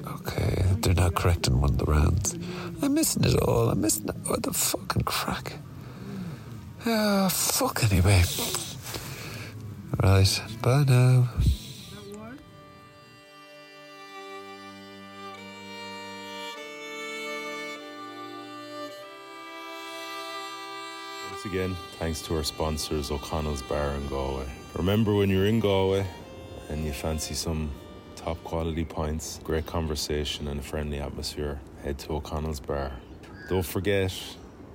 Okay, 0.07 0.63
they're 0.81 0.95
now 0.95 1.11
correcting 1.11 1.61
one 1.61 1.71
of 1.71 1.79
the 1.79 1.87
rounds. 1.87 2.35
I'm 2.83 2.95
missing 2.95 3.25
it 3.25 3.35
all. 3.41 3.71
I'm 3.71 3.81
missing. 3.81 4.09
What 4.27 4.43
the 4.43 4.53
fucking 4.53 5.03
crack? 5.03 5.55
Ah, 6.87 7.29
fuck 7.29 7.83
anyway. 7.91 8.23
Right, 10.03 10.43
bye 10.63 10.85
now. 10.87 11.29
Again, 21.49 21.77
thanks 21.99 22.21
to 22.23 22.37
our 22.37 22.45
sponsors, 22.45 23.11
O'Connell's 23.11 23.63
Bar 23.63 23.93
in 23.93 24.07
Galway. 24.09 24.45
Remember 24.75 25.15
when 25.15 25.31
you're 25.31 25.47
in 25.47 25.61
Galway 25.61 26.07
and 26.69 26.85
you 26.85 26.93
fancy 26.93 27.33
some 27.33 27.71
top 28.17 28.37
quality 28.45 28.85
pints, 28.85 29.41
great 29.45 29.65
conversation, 29.65 30.47
and 30.49 30.61
a 30.61 30.63
friendly 30.63 30.99
atmosphere, 30.99 31.59
head 31.83 31.99
to 32.01 32.13
O'Connell's 32.13 32.61
Bar. 32.61 32.93
Don't 33.49 33.65
forget 33.65 34.13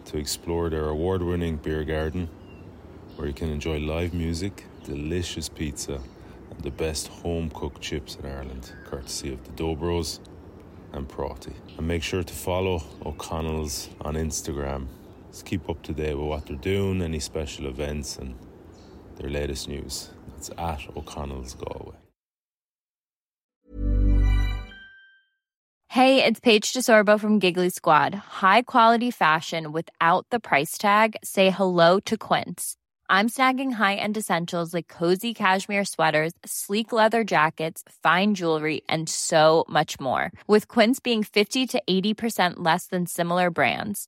to 0.05 0.17
explore 0.17 0.71
their 0.71 0.89
award 0.89 1.21
winning 1.21 1.57
beer 1.57 1.83
garden 1.83 2.27
where 3.17 3.27
you 3.27 3.35
can 3.35 3.51
enjoy 3.51 3.77
live 3.77 4.15
music, 4.15 4.65
delicious 4.83 5.49
pizza, 5.49 6.01
and 6.49 6.59
the 6.61 6.71
best 6.71 7.07
home 7.07 7.51
cooked 7.51 7.81
chips 7.81 8.15
in 8.15 8.25
Ireland, 8.25 8.73
courtesy 8.85 9.31
of 9.31 9.43
the 9.43 9.51
Dough 9.51 9.75
Bros 9.75 10.19
and 10.91 11.07
Prati. 11.07 11.53
And 11.77 11.87
make 11.87 12.01
sure 12.01 12.23
to 12.23 12.33
follow 12.33 12.81
O'Connell's 13.05 13.89
on 14.01 14.15
Instagram. 14.15 14.87
Keep 15.41 15.69
up 15.69 15.81
to 15.83 15.93
date 15.93 16.15
with 16.15 16.27
what 16.27 16.45
they're 16.45 16.55
doing, 16.55 17.01
any 17.01 17.19
special 17.19 17.67
events, 17.67 18.17
and 18.17 18.35
their 19.17 19.29
latest 19.29 19.67
news. 19.67 20.09
That's 20.29 20.49
at 20.57 20.95
O'Connell's 20.95 21.53
Galway. 21.53 21.95
Hey, 25.89 26.23
it's 26.23 26.39
Paige 26.39 26.73
DeSorbo 26.73 27.19
from 27.19 27.37
Giggly 27.37 27.69
Squad. 27.69 28.15
High 28.15 28.63
quality 28.63 29.11
fashion 29.11 29.71
without 29.71 30.25
the 30.31 30.39
price 30.39 30.75
tag. 30.79 31.15
Say 31.23 31.51
hello 31.51 31.99
to 31.99 32.17
Quince. 32.17 32.77
I'm 33.09 33.29
snagging 33.29 33.73
high-end 33.73 34.17
essentials 34.17 34.73
like 34.73 34.87
cozy 34.87 35.35
cashmere 35.35 35.85
sweaters, 35.85 36.33
sleek 36.43 36.91
leather 36.91 37.23
jackets, 37.23 37.83
fine 38.01 38.33
jewelry, 38.33 38.81
and 38.89 39.07
so 39.07 39.65
much 39.69 39.99
more. 39.99 40.31
With 40.47 40.67
Quince 40.67 40.99
being 40.99 41.21
50 41.21 41.67
to 41.67 41.83
80% 41.87 42.53
less 42.57 42.87
than 42.87 43.05
similar 43.05 43.51
brands. 43.51 44.07